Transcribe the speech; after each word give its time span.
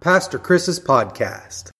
Pastor 0.00 0.38
Chris's 0.38 0.80
podcast. 0.80 1.72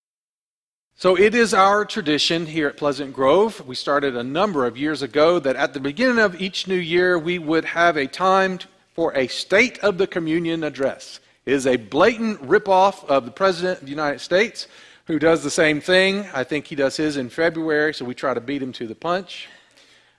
So 0.95 1.17
it 1.17 1.35
is 1.35 1.55
our 1.55 1.87
tradition 1.87 2.45
here 2.45 2.69
at 2.69 2.77
Pleasant 2.77 3.15
Grove. 3.15 3.67
We 3.67 3.75
started 3.75 4.15
a 4.15 4.23
number 4.23 4.67
of 4.67 4.77
years 4.77 5.01
ago 5.01 5.39
that 5.39 5.57
at 5.57 5.73
the 5.73 5.81
beginning 5.81 6.19
of 6.19 6.39
each 6.39 6.69
new 6.69 6.75
year 6.77 7.19
we 7.19 7.39
would 7.39 7.65
have 7.65 7.97
a 7.97 8.07
time 8.07 8.59
for 8.93 9.17
a 9.17 9.27
State 9.27 9.79
of 9.79 9.97
the 9.97 10.07
Communion 10.07 10.65
address. 10.65 11.19
It 11.47 11.55
is 11.55 11.67
a 11.67 11.77
blatant 11.77 12.43
ripoff 12.43 13.07
of 13.07 13.25
the 13.25 13.31
President 13.31 13.79
of 13.79 13.85
the 13.87 13.91
United 13.91 14.19
States, 14.19 14.69
who 15.07 15.19
does 15.19 15.43
the 15.43 15.51
same 15.51 15.81
thing. 15.81 16.27
I 16.35 16.45
think 16.45 16.67
he 16.67 16.75
does 16.75 16.99
his 16.99 17.17
in 17.17 17.31
February, 17.31 17.95
so 17.95 18.05
we 18.05 18.15
try 18.15 18.35
to 18.35 18.41
beat 18.43 18.63
him 18.63 18.73
to 18.75 18.87
the 18.87 18.95
punch. 18.95 19.49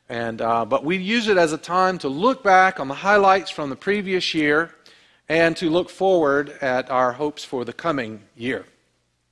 And, 0.10 0.42
uh, 0.42 0.66
but 0.66 0.84
we 0.84 0.98
use 0.98 1.28
it 1.28 1.38
as 1.38 1.54
a 1.54 1.58
time 1.60 2.00
to 2.00 2.10
look 2.10 2.44
back 2.44 2.80
on 2.80 2.88
the 2.88 2.96
highlights 2.96 3.52
from 3.52 3.70
the 3.70 3.76
previous 3.76 4.34
year 4.34 4.74
and 5.32 5.56
to 5.56 5.70
look 5.70 5.90
forward 5.90 6.50
at 6.60 6.92
our 6.92 7.14
hopes 7.14 7.42
for 7.42 7.64
the 7.64 7.72
coming 7.72 8.22
year. 8.36 8.66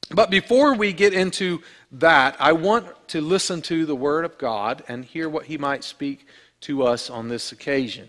But 0.10 0.30
before 0.30 0.74
we 0.74 0.94
get 0.94 1.14
into 1.14 1.62
that, 1.92 2.38
I 2.40 2.54
want 2.54 2.88
to 3.10 3.20
listen 3.20 3.62
to 3.64 3.86
the 3.86 3.98
Word 3.98 4.24
of 4.24 4.38
God 4.38 4.82
and 4.88 5.04
hear 5.04 5.28
what 5.28 5.48
He 5.48 5.58
might 5.58 5.84
speak 5.84 6.26
to 6.62 6.84
us 6.84 7.10
on 7.10 7.28
this 7.28 7.52
occasion. 7.52 8.08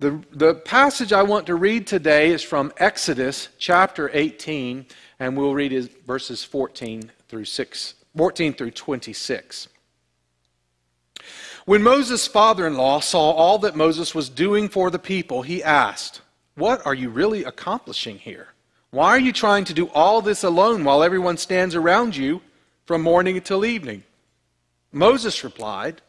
The, 0.00 0.20
the 0.32 0.56
passage 0.56 1.12
I 1.12 1.22
want 1.22 1.46
to 1.46 1.54
read 1.54 1.86
today 1.86 2.32
is 2.32 2.42
from 2.42 2.72
Exodus 2.78 3.48
chapter 3.58 4.10
18, 4.12 4.86
and 5.20 5.36
we'll 5.36 5.54
read 5.54 5.88
verses 6.04 6.42
14 6.42 7.12
through 7.28 7.44
6, 7.44 7.94
14 8.16 8.54
through 8.54 8.72
26. 8.72 9.68
When 11.64 11.84
Moses' 11.84 12.26
father 12.26 12.66
in 12.66 12.74
law 12.74 12.98
saw 12.98 13.30
all 13.30 13.58
that 13.58 13.76
Moses 13.76 14.16
was 14.16 14.28
doing 14.28 14.68
for 14.68 14.90
the 14.90 14.98
people, 14.98 15.42
he 15.42 15.62
asked, 15.62 16.22
what 16.54 16.84
are 16.86 16.94
you 16.94 17.10
really 17.10 17.44
accomplishing 17.44 18.18
here? 18.18 18.48
Why 18.90 19.10
are 19.10 19.20
you 19.20 19.32
trying 19.32 19.64
to 19.66 19.74
do 19.74 19.88
all 19.90 20.20
this 20.20 20.42
alone 20.42 20.84
while 20.84 21.02
everyone 21.02 21.36
stands 21.36 21.74
around 21.74 22.16
you 22.16 22.42
from 22.86 23.02
morning 23.02 23.36
until 23.36 23.64
evening? 23.64 24.02
Moses 24.92 25.44
replied, 25.44 26.02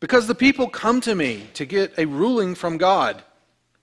Because 0.00 0.26
the 0.26 0.34
people 0.34 0.68
come 0.68 1.00
to 1.02 1.14
me 1.14 1.46
to 1.54 1.64
get 1.64 1.96
a 1.98 2.06
ruling 2.06 2.54
from 2.54 2.78
God. 2.78 3.22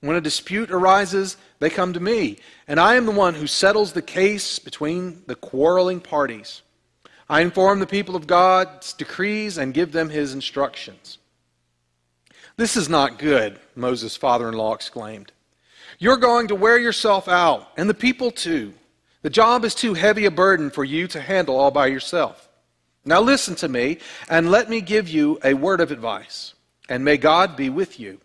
When 0.02 0.17
a 0.17 0.22
dispute 0.22 0.70
arises, 0.70 1.38
they 1.59 1.70
come 1.70 1.94
to 1.94 2.00
me, 2.00 2.38
and 2.67 2.80
I 2.80 2.95
am 2.95 3.06
the 3.06 3.11
one 3.11 3.33
who 3.33 3.48
settles 3.48 3.94
the 3.94 4.02
case 4.02 4.59
between 4.59 5.23
the 5.26 5.36
quarreling 5.36 6.02
parties. 6.02 6.61
I 7.30 7.42
inform 7.42 7.80
the 7.80 7.88
people 7.88 8.16
of 8.16 8.28
God's 8.28 8.94
decrees 8.94 9.58
and 9.58 9.73
give 9.73 9.92
them 9.92 10.09
his 10.09 10.33
instructions. 10.33 11.17
This 12.58 12.78
is 12.78 12.89
not 12.89 13.20
good, 13.20 13.59
Moses' 13.76 14.16
father 14.16 14.50
in 14.50 14.56
law 14.56 14.73
exclaimed. 14.73 15.31
You're 16.00 16.17
going 16.17 16.50
to 16.50 16.56
wear 16.56 16.78
yourself 16.78 17.28
out, 17.28 17.72
and 17.76 17.90
the 17.90 17.94
people 17.94 18.31
too. 18.31 18.73
The 19.23 19.30
job 19.30 19.66
is 19.66 19.73
too 19.73 19.95
heavy 19.95 20.26
a 20.26 20.31
burden 20.31 20.70
for 20.70 20.84
you 20.84 21.08
to 21.08 21.22
handle 21.22 21.58
all 21.58 21.72
by 21.72 21.88
yourself. 21.88 22.48
Now 23.04 23.22
listen 23.22 23.56
to 23.56 23.67
me, 23.67 23.98
and 24.30 24.52
let 24.52 24.70
me 24.70 24.81
give 24.81 25.09
you 25.09 25.39
a 25.44 25.54
word 25.56 25.81
of 25.81 25.92
advice, 25.92 26.54
and 26.88 27.04
may 27.04 27.17
God 27.17 27.56
be 27.56 27.70
with 27.70 28.00
you. 28.00 28.20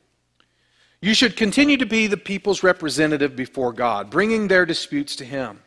You 1.01 1.15
should 1.15 1.37
continue 1.37 1.77
to 1.79 1.87
be 1.87 2.07
the 2.07 2.17
people's 2.17 2.63
representative 2.63 3.35
before 3.35 3.73
God, 3.73 4.11
bringing 4.11 4.49
their 4.49 4.67
disputes 4.67 5.17
to 5.17 5.25
Him. 5.25 5.61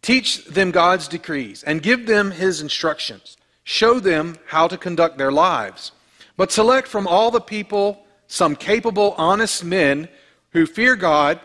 Teach 0.00 0.44
them 0.46 0.70
God's 0.70 1.06
decrees, 1.06 1.62
and 1.62 1.82
give 1.82 2.06
them 2.06 2.30
His 2.30 2.60
instructions. 2.60 3.36
Show 3.62 4.00
them 4.00 4.36
how 4.46 4.68
to 4.68 4.78
conduct 4.78 5.18
their 5.18 5.30
lives. 5.30 5.92
But 6.36 6.50
select 6.50 6.88
from 6.88 7.06
all 7.06 7.30
the 7.30 7.40
people 7.40 8.06
some 8.26 8.56
capable, 8.56 9.14
honest 9.18 9.62
men 9.62 10.08
who 10.52 10.66
fear 10.66 10.96
God 10.96 11.40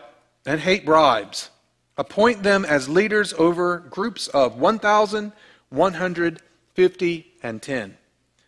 and 0.46 0.60
hate 0.60 0.86
bribes. 0.86 1.50
Appoint 1.96 2.42
them 2.42 2.64
as 2.64 2.88
leaders 2.88 3.32
over 3.34 3.78
groups 3.78 4.26
of 4.28 4.56
1,150 4.56 7.26
and 7.42 7.62
10. 7.62 7.96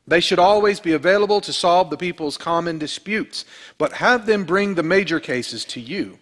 They 0.07 0.21
should 0.21 0.39
always 0.39 0.81
be 0.81 0.93
available 0.93 1.43
to 1.43 1.53
solve 1.53 1.91
the 1.91 1.97
people's 1.97 2.37
common 2.37 2.79
disputes, 2.79 3.45
but 3.79 3.95
have 3.95 4.27
them 4.27 4.45
bring 4.45 4.75
the 4.75 4.83
major 4.83 5.21
cases 5.21 5.65
to 5.67 5.81
you. 5.81 6.19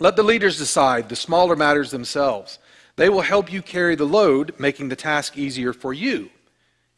Let 0.00 0.16
the 0.16 0.22
leaders 0.22 0.58
decide 0.58 1.08
the 1.08 1.16
smaller 1.16 1.56
matters 1.56 1.90
themselves. 1.90 2.58
They 2.96 3.08
will 3.08 3.22
help 3.22 3.52
you 3.52 3.62
carry 3.62 3.94
the 3.94 4.04
load, 4.04 4.54
making 4.58 4.88
the 4.88 4.96
task 4.96 5.38
easier 5.38 5.72
for 5.72 5.92
you. 5.92 6.30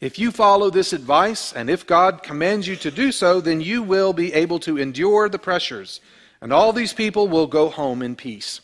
If 0.01 0.19
you 0.19 0.31
follow 0.31 0.69
this 0.69 0.93
advice, 0.93 1.53
and 1.53 1.69
if 1.69 1.87
God 1.87 2.23
commands 2.23 2.67
you 2.67 2.75
to 2.77 2.91
do 2.91 3.11
so, 3.11 3.39
then 3.39 3.61
you 3.61 3.81
will 3.81 4.13
be 4.13 4.33
able 4.33 4.59
to 4.59 4.77
endure 4.77 5.29
the 5.29 5.39
pressures 5.39 6.01
and 6.43 6.53
all 6.53 6.73
these 6.73 6.91
people 6.91 7.29
will 7.29 7.47
go 7.47 7.69
home 7.69 8.01
in 8.01 8.17
peace. 8.17 8.59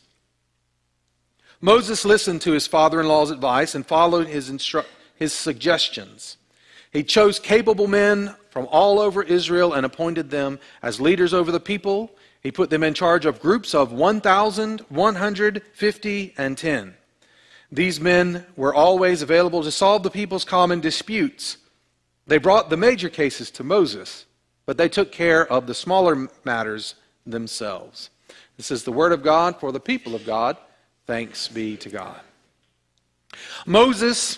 Moses 1.62 2.03
listened 2.03 2.41
to 2.41 2.51
his 2.51 2.67
father 2.67 3.00
in 3.00 3.07
law's 3.07 3.31
advice 3.31 3.73
and 3.73 3.85
followed 3.85 4.28
his, 4.28 4.51
instru- 4.51 4.84
his 5.16 5.31
suggestions. 5.31 6.35
He 6.91 7.06
chose 7.06 7.40
capable 7.40 7.88
men 7.88 8.35
from 8.50 8.67
all 8.69 9.00
over 9.00 9.23
Israel 9.23 9.72
and 9.72 9.85
appointed 9.85 10.29
them 10.29 10.59
as 10.84 11.00
leaders 11.00 11.34
over 11.34 11.53
the 11.53 11.62
people. 11.62 12.12
He 12.41 12.51
put 12.51 12.69
them 12.69 12.84
in 12.84 12.94
charge 12.94 13.25
of 13.25 13.40
groups 13.40 13.73
of 13.73 13.94
1,150 13.94 16.34
and 16.38 16.57
10. 16.57 16.97
These 17.72 18.01
men 18.01 18.46
were 18.57 18.75
always 18.75 19.22
available 19.22 19.63
to 19.63 19.72
solve 19.72 20.03
the 20.03 20.11
people's 20.11 20.44
common 20.44 20.81
disputes. 20.81 21.56
They 22.28 22.40
brought 22.40 22.69
the 22.69 22.75
major 22.75 23.07
cases 23.07 23.50
to 23.51 23.63
Moses, 23.63 24.25
but 24.66 24.78
they 24.78 24.90
took 24.90 25.13
care 25.13 25.47
of 25.47 25.66
the 25.66 25.73
smaller 25.73 26.28
matters 26.44 26.96
themselves. 27.25 28.09
This 28.57 28.72
is 28.72 28.84
the 28.84 28.91
word 28.91 29.12
of 29.12 29.24
God 29.24 29.59
for 29.59 29.72
the 29.72 29.80
people 29.80 30.16
of 30.16 30.25
God. 30.25 30.57
Thanks 31.07 31.47
be 31.47 31.78
to 31.78 31.90
God. 31.90 32.19
Moses 33.66 34.38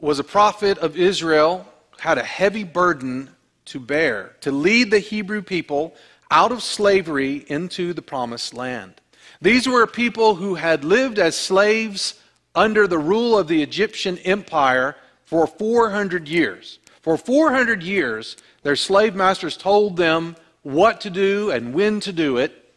was 0.00 0.18
a 0.18 0.24
prophet 0.24 0.78
of 0.78 0.96
Israel, 0.96 1.66
had 1.98 2.18
a 2.18 2.24
heavy 2.24 2.64
burden 2.64 3.30
to 3.66 3.80
bear, 3.80 4.36
to 4.40 4.50
lead 4.50 4.90
the 4.90 4.98
Hebrew 4.98 5.42
people 5.42 5.94
out 6.30 6.52
of 6.52 6.62
slavery 6.62 7.44
into 7.48 7.92
the 7.92 8.02
promised 8.02 8.54
land. 8.54 9.00
These 9.42 9.66
were 9.66 9.86
people 9.86 10.34
who 10.34 10.54
had 10.54 10.84
lived 10.84 11.18
as 11.18 11.36
slaves 11.36 12.20
under 12.54 12.86
the 12.86 12.98
rule 12.98 13.38
of 13.38 13.48
the 13.48 13.62
Egyptian 13.62 14.18
empire 14.18 14.96
for 15.24 15.46
400 15.46 16.28
years. 16.28 16.78
For 17.02 17.16
400 17.16 17.82
years, 17.82 18.36
their 18.62 18.76
slave 18.76 19.14
masters 19.14 19.56
told 19.56 19.96
them 19.96 20.36
what 20.62 21.00
to 21.02 21.10
do 21.10 21.50
and 21.50 21.74
when 21.74 22.00
to 22.00 22.12
do 22.12 22.36
it. 22.36 22.72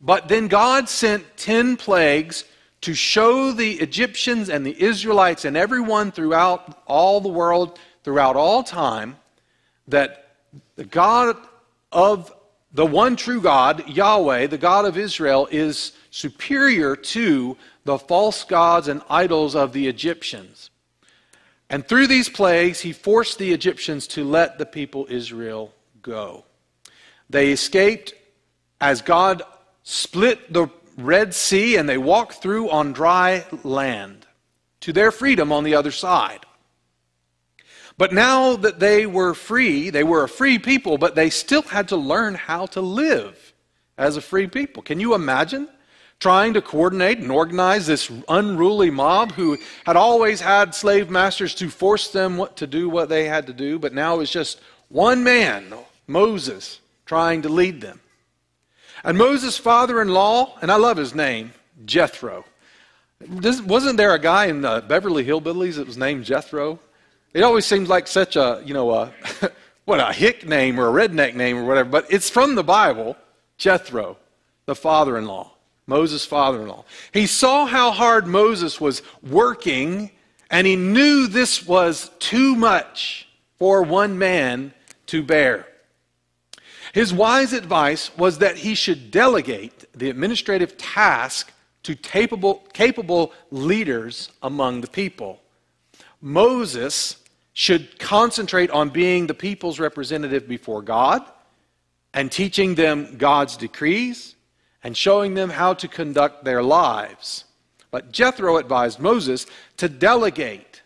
But 0.00 0.28
then 0.28 0.48
God 0.48 0.88
sent 0.88 1.36
10 1.36 1.76
plagues 1.76 2.44
to 2.80 2.94
show 2.94 3.52
the 3.52 3.72
Egyptians 3.80 4.48
and 4.48 4.64
the 4.64 4.82
Israelites 4.82 5.44
and 5.44 5.56
everyone 5.56 6.10
throughout 6.10 6.82
all 6.86 7.20
the 7.20 7.28
world, 7.28 7.78
throughout 8.02 8.36
all 8.36 8.62
time, 8.62 9.16
that 9.88 10.36
the 10.76 10.84
God 10.84 11.36
of 11.92 12.32
the 12.72 12.86
one 12.86 13.16
true 13.16 13.40
God, 13.40 13.88
Yahweh, 13.88 14.46
the 14.46 14.58
God 14.58 14.84
of 14.84 14.96
Israel, 14.96 15.48
is 15.50 15.92
superior 16.10 16.94
to 16.96 17.56
the 17.84 17.98
false 17.98 18.44
gods 18.44 18.88
and 18.88 19.02
idols 19.10 19.54
of 19.54 19.72
the 19.72 19.88
Egyptians. 19.88 20.70
And 21.68 21.86
through 21.86 22.06
these 22.06 22.28
plagues, 22.28 22.80
he 22.80 22.92
forced 22.92 23.38
the 23.38 23.52
Egyptians 23.52 24.06
to 24.08 24.24
let 24.24 24.58
the 24.58 24.66
people 24.66 25.06
Israel 25.08 25.72
go. 26.02 26.44
They 27.30 27.52
escaped 27.52 28.12
as 28.80 29.02
God 29.02 29.42
split 29.84 30.52
the 30.52 30.68
Red 30.96 31.32
Sea 31.32 31.76
and 31.76 31.88
they 31.88 31.96
walked 31.96 32.42
through 32.42 32.70
on 32.70 32.92
dry 32.92 33.46
land 33.62 34.26
to 34.80 34.92
their 34.92 35.12
freedom 35.12 35.52
on 35.52 35.64
the 35.64 35.74
other 35.74 35.92
side. 35.92 36.44
But 37.96 38.12
now 38.12 38.56
that 38.56 38.80
they 38.80 39.06
were 39.06 39.34
free, 39.34 39.90
they 39.90 40.02
were 40.02 40.24
a 40.24 40.28
free 40.28 40.58
people, 40.58 40.98
but 40.98 41.14
they 41.14 41.30
still 41.30 41.62
had 41.62 41.88
to 41.88 41.96
learn 41.96 42.34
how 42.34 42.66
to 42.66 42.80
live 42.80 43.52
as 43.96 44.16
a 44.16 44.22
free 44.22 44.46
people. 44.46 44.82
Can 44.82 44.98
you 44.98 45.14
imagine 45.14 45.68
trying 46.18 46.54
to 46.54 46.62
coordinate 46.62 47.18
and 47.18 47.30
organize 47.30 47.86
this 47.86 48.10
unruly 48.28 48.90
mob 48.90 49.32
who 49.32 49.56
had 49.84 49.96
always 49.96 50.40
had 50.40 50.74
slave 50.74 51.10
masters 51.10 51.54
to 51.54 51.70
force 51.70 52.08
them 52.08 52.44
to 52.56 52.66
do 52.66 52.88
what 52.88 53.08
they 53.08 53.26
had 53.26 53.46
to 53.46 53.52
do, 53.52 53.78
but 53.78 53.94
now 53.94 54.20
it's 54.20 54.32
just 54.32 54.60
one 54.88 55.22
man, 55.22 55.72
Moses, 56.06 56.80
trying 57.10 57.42
to 57.42 57.48
lead 57.48 57.80
them. 57.80 57.98
And 59.02 59.18
Moses' 59.18 59.58
father 59.58 60.00
in 60.00 60.10
law, 60.10 60.56
and 60.62 60.70
I 60.70 60.76
love 60.76 60.96
his 60.96 61.12
name, 61.12 61.52
Jethro. 61.84 62.44
Wasn't 63.66 63.96
there 63.96 64.14
a 64.14 64.18
guy 64.20 64.46
in 64.46 64.60
the 64.62 64.84
Beverly 64.86 65.24
Hillbillies 65.24 65.74
that 65.74 65.88
was 65.88 65.96
named 65.96 66.24
Jethro? 66.24 66.78
It 67.34 67.42
always 67.42 67.66
seems 67.66 67.88
like 67.88 68.06
such 68.06 68.36
a, 68.36 68.62
you 68.64 68.74
know, 68.74 68.92
a, 68.92 69.12
what, 69.86 69.98
a 69.98 70.12
hick 70.12 70.46
name 70.46 70.78
or 70.78 70.86
a 70.86 71.08
redneck 71.08 71.34
name 71.34 71.58
or 71.58 71.64
whatever, 71.64 71.88
but 71.88 72.06
it's 72.10 72.30
from 72.30 72.54
the 72.54 72.62
Bible, 72.62 73.16
Jethro, 73.58 74.16
the 74.66 74.76
father 74.76 75.18
in 75.18 75.26
law, 75.26 75.50
Moses' 75.88 76.24
father 76.24 76.62
in 76.62 76.68
law. 76.68 76.84
He 77.12 77.26
saw 77.26 77.66
how 77.66 77.90
hard 77.90 78.28
Moses 78.28 78.80
was 78.80 79.02
working, 79.20 80.12
and 80.48 80.64
he 80.64 80.76
knew 80.76 81.26
this 81.26 81.66
was 81.66 82.08
too 82.20 82.54
much 82.54 83.26
for 83.58 83.82
one 83.82 84.16
man 84.16 84.72
to 85.06 85.24
bear. 85.24 85.66
His 86.92 87.14
wise 87.14 87.52
advice 87.52 88.16
was 88.16 88.38
that 88.38 88.56
he 88.56 88.74
should 88.74 89.10
delegate 89.10 89.84
the 89.94 90.10
administrative 90.10 90.76
task 90.76 91.52
to 91.84 91.94
capable, 91.94 92.56
capable 92.72 93.32
leaders 93.50 94.30
among 94.42 94.80
the 94.80 94.88
people. 94.88 95.40
Moses 96.20 97.16
should 97.52 97.98
concentrate 97.98 98.70
on 98.70 98.90
being 98.90 99.26
the 99.26 99.34
people's 99.34 99.78
representative 99.78 100.48
before 100.48 100.82
God 100.82 101.22
and 102.12 102.30
teaching 102.30 102.74
them 102.74 103.16
God's 103.16 103.56
decrees 103.56 104.34
and 104.82 104.96
showing 104.96 105.34
them 105.34 105.50
how 105.50 105.74
to 105.74 105.88
conduct 105.88 106.44
their 106.44 106.62
lives. 106.62 107.44
But 107.90 108.12
Jethro 108.12 108.56
advised 108.56 108.98
Moses 108.98 109.46
to 109.76 109.88
delegate 109.88 110.82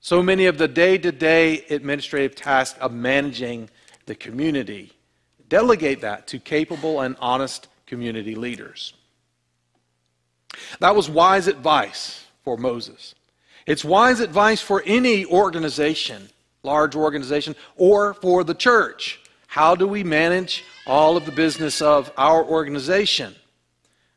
so 0.00 0.22
many 0.22 0.46
of 0.46 0.58
the 0.58 0.68
day 0.68 0.96
to 0.98 1.12
day 1.12 1.64
administrative 1.70 2.34
tasks 2.34 2.78
of 2.78 2.92
managing 2.92 3.68
the 4.06 4.14
community. 4.14 4.92
Delegate 5.50 6.00
that 6.00 6.28
to 6.28 6.38
capable 6.38 7.00
and 7.00 7.16
honest 7.20 7.66
community 7.84 8.34
leaders. 8.34 8.94
That 10.78 10.94
was 10.94 11.10
wise 11.10 11.48
advice 11.48 12.24
for 12.44 12.56
Moses. 12.56 13.14
It's 13.66 13.84
wise 13.84 14.20
advice 14.20 14.62
for 14.62 14.82
any 14.86 15.26
organization, 15.26 16.30
large 16.62 16.94
organization, 16.94 17.56
or 17.76 18.14
for 18.14 18.44
the 18.44 18.54
church. 18.54 19.20
How 19.48 19.74
do 19.74 19.88
we 19.88 20.04
manage 20.04 20.64
all 20.86 21.16
of 21.16 21.26
the 21.26 21.32
business 21.32 21.82
of 21.82 22.12
our 22.16 22.44
organization? 22.44 23.34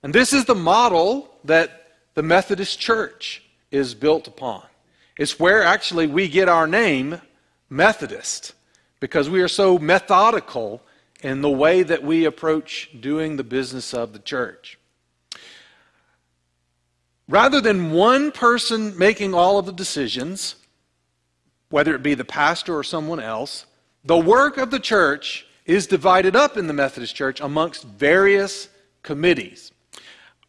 And 0.04 0.14
this 0.14 0.34
is 0.34 0.46
the 0.46 0.56
model 0.56 1.34
that 1.44 1.94
the 2.14 2.22
Methodist 2.24 2.80
Church 2.80 3.42
is 3.72 3.96
built 3.96 4.28
upon. 4.28 4.64
It's 5.18 5.40
where 5.40 5.64
actually 5.64 6.06
we 6.06 6.28
get 6.28 6.48
our 6.48 6.68
name, 6.68 7.20
Methodist, 7.70 8.54
because 9.00 9.32
we 9.32 9.42
are 9.42 9.48
so 9.48 9.80
methodical 9.80 10.84
in 11.24 11.42
the 11.42 11.50
way 11.50 11.82
that 11.82 12.04
we 12.04 12.26
approach 12.26 12.90
doing 13.00 13.38
the 13.38 13.44
business 13.44 13.94
of 13.94 14.14
the 14.14 14.20
church. 14.20 14.78
Rather 17.30 17.62
than 17.62 17.92
one 17.92 18.32
person 18.32 18.98
making 18.98 19.34
all 19.34 19.58
of 19.58 19.66
the 19.66 19.72
decisions, 19.72 20.56
whether 21.70 21.96
it 21.96 22.04
be 22.04 22.14
the 22.14 22.26
pastor 22.26 22.78
or 22.78 22.84
someone 22.84 23.22
else, 23.22 23.66
the 24.04 24.18
work 24.18 24.58
of 24.58 24.70
the 24.70 24.80
church 24.80 25.48
is 25.66 25.88
divided 25.88 26.36
up 26.36 26.58
in 26.58 26.68
the 26.68 26.74
Methodist 26.74 27.16
Church 27.16 27.40
amongst 27.40 27.86
various 27.86 28.68
committees. 29.02 29.72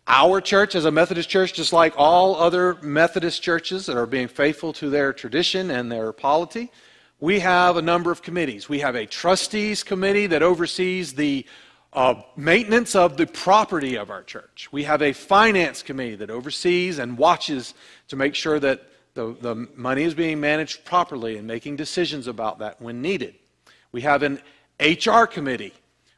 Our 0.09 0.41
church, 0.41 0.75
as 0.75 0.85
a 0.85 0.91
Methodist 0.91 1.31
church, 1.31 1.55
just 1.55 1.73
like 1.73 1.95
all 1.97 2.37
other 2.37 2.75
Methodist 2.83 3.43
churches 3.43 3.87
that 3.87 3.97
are 3.97 4.07
being 4.07 4.29
faithful 4.29 4.73
to 4.75 4.91
their 4.91 5.13
tradition 5.13 5.71
and 5.71 5.91
their 5.91 6.13
polity, 6.13 6.71
we 7.21 7.41
have 7.41 7.77
a 7.77 7.83
number 7.83 8.11
of 8.11 8.23
committees. 8.23 8.69
We 8.69 8.81
have 8.81 8.95
a 8.95 9.07
trustees 9.07 9.83
committee 9.83 10.27
that 10.27 10.43
oversees 10.43 11.15
the 11.15 11.47
uh, 11.93 12.15
maintenance 12.37 12.97
of 12.97 13.17
the 13.17 13.27
property 13.27 13.97
of 13.97 14.11
our 14.11 14.23
church. 14.23 14.69
We 14.73 14.83
have 14.85 15.01
a 15.01 15.13
finance 15.13 15.83
committee 15.83 16.17
that 16.17 16.31
oversees 16.31 16.99
and 16.99 17.17
watches 17.17 17.75
to 18.09 18.17
make 18.17 18.35
sure 18.35 18.59
that 18.59 18.83
the, 19.15 19.37
the 19.41 19.69
money 19.77 20.03
is 20.03 20.13
being 20.13 20.41
managed 20.41 20.85
properly 20.85 21.39
and 21.39 21.47
making 21.47 21.77
decisions 21.77 22.27
about 22.27 22.59
that 22.59 22.83
when 22.83 23.01
needed. 23.01 23.37
We 23.93 24.01
have 24.01 24.25
an 24.25 24.41
HR 24.81 25.25
committee, 25.25 25.73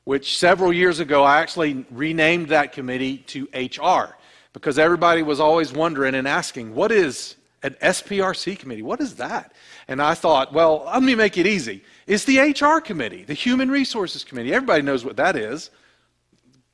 which 0.05 0.39
several 0.39 0.73
years 0.73 0.99
ago 0.99 1.23
I 1.23 1.41
actually 1.41 1.85
renamed 1.91 2.49
that 2.49 2.73
committee 2.73 3.19
to 3.19 3.47
HR 3.55 4.17
because 4.55 4.79
everybody 4.79 5.23
was 5.23 5.41
always 5.41 5.75
wondering 5.75 6.15
and 6.15 6.27
asking, 6.27 6.75
what 6.75 6.91
is 6.91 7.37
an 7.63 7.77
SPRC 7.83 8.59
committee? 8.59 8.83
What 8.83 9.03
is 9.03 9.17
that? 9.17 9.53
And 9.89 10.03
I 10.03 10.15
thought, 10.15 10.53
well, 10.53 10.85
let 10.87 11.03
me 11.03 11.15
make 11.15 11.39
it 11.39 11.47
easy. 11.47 11.85
It's 12.07 12.25
the 12.25 12.39
HR 12.39 12.81
committee, 12.81 13.25
the 13.25 13.35
Human 13.35 13.71
Resources 13.71 14.25
Committee. 14.25 14.53
Everybody 14.53 14.83
knows 14.83 15.05
what 15.05 15.17
that 15.17 15.37
is. 15.37 15.71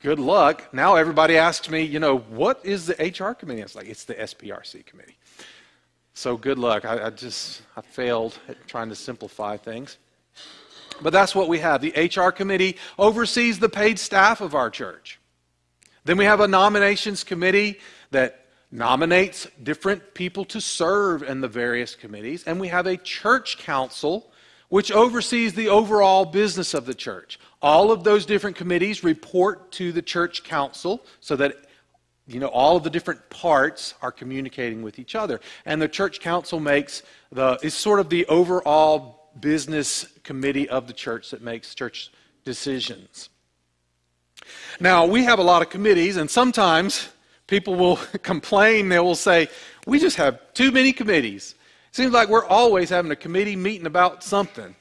Good 0.00 0.18
luck. 0.18 0.72
Now 0.72 0.96
everybody 0.96 1.36
asks 1.36 1.70
me, 1.70 1.82
you 1.82 2.00
know, 2.00 2.18
what 2.18 2.60
is 2.64 2.86
the 2.86 2.94
HR 2.94 3.34
committee? 3.34 3.60
It's 3.60 3.76
like, 3.76 3.88
it's 3.88 4.04
the 4.04 4.14
SPRC 4.14 4.84
committee. 4.86 5.16
So 6.14 6.36
good 6.36 6.58
luck. 6.58 6.84
I, 6.84 7.06
I 7.06 7.10
just, 7.10 7.62
I 7.76 7.82
failed 7.82 8.38
at 8.48 8.66
trying 8.66 8.88
to 8.88 8.94
simplify 8.94 9.56
things. 9.56 9.98
But 11.00 11.12
that's 11.12 11.34
what 11.34 11.48
we 11.48 11.58
have. 11.58 11.80
The 11.80 12.10
HR 12.14 12.30
committee 12.30 12.76
oversees 12.98 13.58
the 13.58 13.68
paid 13.68 13.98
staff 13.98 14.40
of 14.40 14.54
our 14.54 14.70
church. 14.70 15.18
Then 16.04 16.16
we 16.16 16.24
have 16.24 16.40
a 16.40 16.48
nominations 16.48 17.24
committee 17.24 17.78
that 18.10 18.41
nominates 18.72 19.46
different 19.62 20.14
people 20.14 20.46
to 20.46 20.60
serve 20.60 21.22
in 21.22 21.42
the 21.42 21.48
various 21.48 21.94
committees. 21.94 22.42
And 22.44 22.58
we 22.58 22.68
have 22.68 22.86
a 22.86 22.96
church 22.96 23.58
council 23.58 24.32
which 24.70 24.90
oversees 24.90 25.52
the 25.52 25.68
overall 25.68 26.24
business 26.24 26.72
of 26.72 26.86
the 26.86 26.94
church. 26.94 27.38
All 27.60 27.92
of 27.92 28.04
those 28.04 28.24
different 28.24 28.56
committees 28.56 29.04
report 29.04 29.70
to 29.72 29.92
the 29.92 30.00
church 30.00 30.44
council 30.44 31.04
so 31.20 31.36
that 31.36 31.56
you 32.26 32.40
know 32.40 32.46
all 32.46 32.76
of 32.76 32.82
the 32.82 32.88
different 32.88 33.28
parts 33.28 33.92
are 34.00 34.10
communicating 34.10 34.82
with 34.82 34.98
each 34.98 35.14
other 35.14 35.40
and 35.66 35.82
the 35.82 35.88
church 35.88 36.20
council 36.20 36.60
makes 36.60 37.02
the 37.32 37.58
is 37.62 37.74
sort 37.74 37.98
of 37.98 38.08
the 38.08 38.24
overall 38.26 39.32
business 39.40 40.06
committee 40.22 40.68
of 40.68 40.86
the 40.86 40.92
church 40.92 41.30
that 41.30 41.42
makes 41.42 41.74
church 41.74 42.12
decisions 42.44 43.28
now 44.78 45.04
we 45.04 45.24
have 45.24 45.40
a 45.40 45.42
lot 45.42 45.62
of 45.62 45.68
committees 45.68 46.16
and 46.16 46.30
sometimes 46.30 47.08
people 47.52 47.74
will 47.74 47.96
complain. 48.22 48.88
They 48.88 48.98
will 48.98 49.14
say, 49.14 49.48
We 49.86 49.98
just 49.98 50.16
have 50.16 50.40
too 50.54 50.72
many 50.72 50.92
committees. 50.92 51.54
Seems 51.92 52.12
like 52.12 52.30
we're 52.30 52.46
always 52.46 52.88
having 52.88 53.10
a 53.12 53.16
committee 53.16 53.56
meeting 53.56 53.86
about 53.86 54.24
something. 54.24 54.74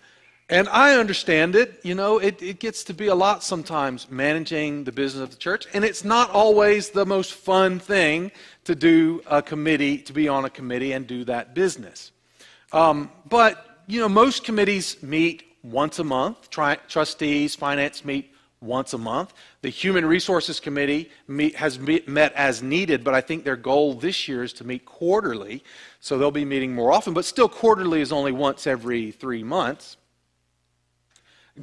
And 0.50 0.70
I 0.70 0.96
understand 0.96 1.56
it. 1.56 1.82
You 1.84 1.96
know, 1.96 2.20
it, 2.20 2.42
it 2.42 2.60
gets 2.60 2.86
to 2.86 2.94
be 2.94 3.08
a 3.08 3.16
lot 3.16 3.44
sometimes 3.44 4.10
managing 4.10 4.86
the 4.86 4.92
business 4.94 5.24
of 5.24 5.32
the 5.32 5.38
church. 5.38 5.68
And 5.74 5.84
it's 5.84 6.06
not 6.06 6.30
always 6.32 6.90
the 6.90 7.06
most 7.06 7.34
fun 7.34 7.80
thing 7.80 8.32
to 8.64 8.74
do 8.74 9.22
a 9.28 9.42
committee, 9.42 9.98
to 10.00 10.14
be 10.14 10.30
on 10.30 10.46
a 10.46 10.50
committee 10.50 10.94
and 10.94 11.06
do 11.06 11.26
that 11.26 11.54
business. 11.54 12.12
Um, 12.72 13.12
but, 13.28 13.84
you 13.88 14.00
know, 14.00 14.10
most 14.10 14.46
committees 14.46 15.02
meet 15.04 15.44
once 15.64 16.00
a 16.00 16.06
month. 16.06 16.50
Tri- 16.50 16.80
trustees, 16.88 17.54
finance 17.56 18.06
meet 18.06 18.31
once 18.62 18.94
a 18.94 18.98
month. 18.98 19.34
The 19.62 19.70
Human 19.70 20.06
Resources 20.06 20.60
Committee 20.60 21.10
meet, 21.28 21.56
has 21.56 21.80
meet, 21.80 22.08
met 22.08 22.32
as 22.34 22.62
needed, 22.62 23.04
but 23.04 23.14
I 23.14 23.22
think 23.22 23.44
their 23.44 23.56
goal 23.56 23.96
this 23.96 24.28
year 24.28 24.44
is 24.44 24.54
to 24.54 24.64
meet 24.64 24.86
quarterly, 24.86 25.64
so 26.00 26.18
they'll 26.18 26.32
be 26.32 26.46
meeting 26.46 26.74
more 26.74 26.92
often, 26.92 27.14
but 27.14 27.26
still 27.26 27.50
quarterly 27.50 28.02
is 28.02 28.12
only 28.12 28.32
once 28.32 28.68
every 28.68 29.12
three 29.12 29.44
months. 29.44 29.98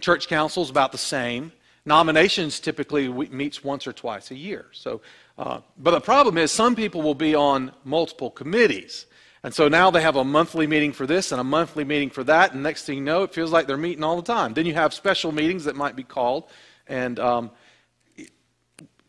Church 0.01 0.29
council 0.29 0.63
is 0.63 0.71
about 0.71 0.93
the 0.93 0.99
same. 0.99 1.51
Nominations 1.85 2.61
typically 2.61 3.09
meets 3.09 3.65
once 3.65 3.87
or 3.87 3.93
twice 3.93 4.31
a 4.31 4.37
year. 4.37 4.67
So, 4.73 5.01
uh, 5.39 5.61
but 5.79 5.93
the 5.93 6.01
problem 6.01 6.39
is 6.39 6.53
some 6.53 6.77
people 6.77 7.03
will 7.03 7.15
be 7.15 7.35
on 7.35 7.73
multiple 7.85 8.31
committees. 8.31 9.07
And 9.43 9.55
so 9.55 9.69
now 9.69 9.91
they 9.91 10.03
have 10.03 10.17
a 10.17 10.25
monthly 10.25 10.67
meeting 10.67 10.93
for 10.93 11.07
this 11.07 11.33
and 11.33 11.41
a 11.41 11.45
monthly 11.45 11.85
meeting 11.85 12.11
for 12.11 12.23
that, 12.25 12.53
and 12.53 12.63
next 12.63 12.85
thing 12.85 12.99
you 12.99 13.05
know, 13.05 13.23
it 13.23 13.33
feels 13.33 13.51
like 13.51 13.67
they're 13.67 13.77
meeting 13.77 14.05
all 14.05 14.17
the 14.17 14.23
time. 14.23 14.53
Then 14.53 14.67
you 14.67 14.75
have 14.75 14.93
special 14.93 15.33
meetings 15.33 15.65
that 15.65 15.77
might 15.77 15.97
be 15.97 16.03
called 16.03 16.51
and 16.89 17.19
um, 17.19 17.51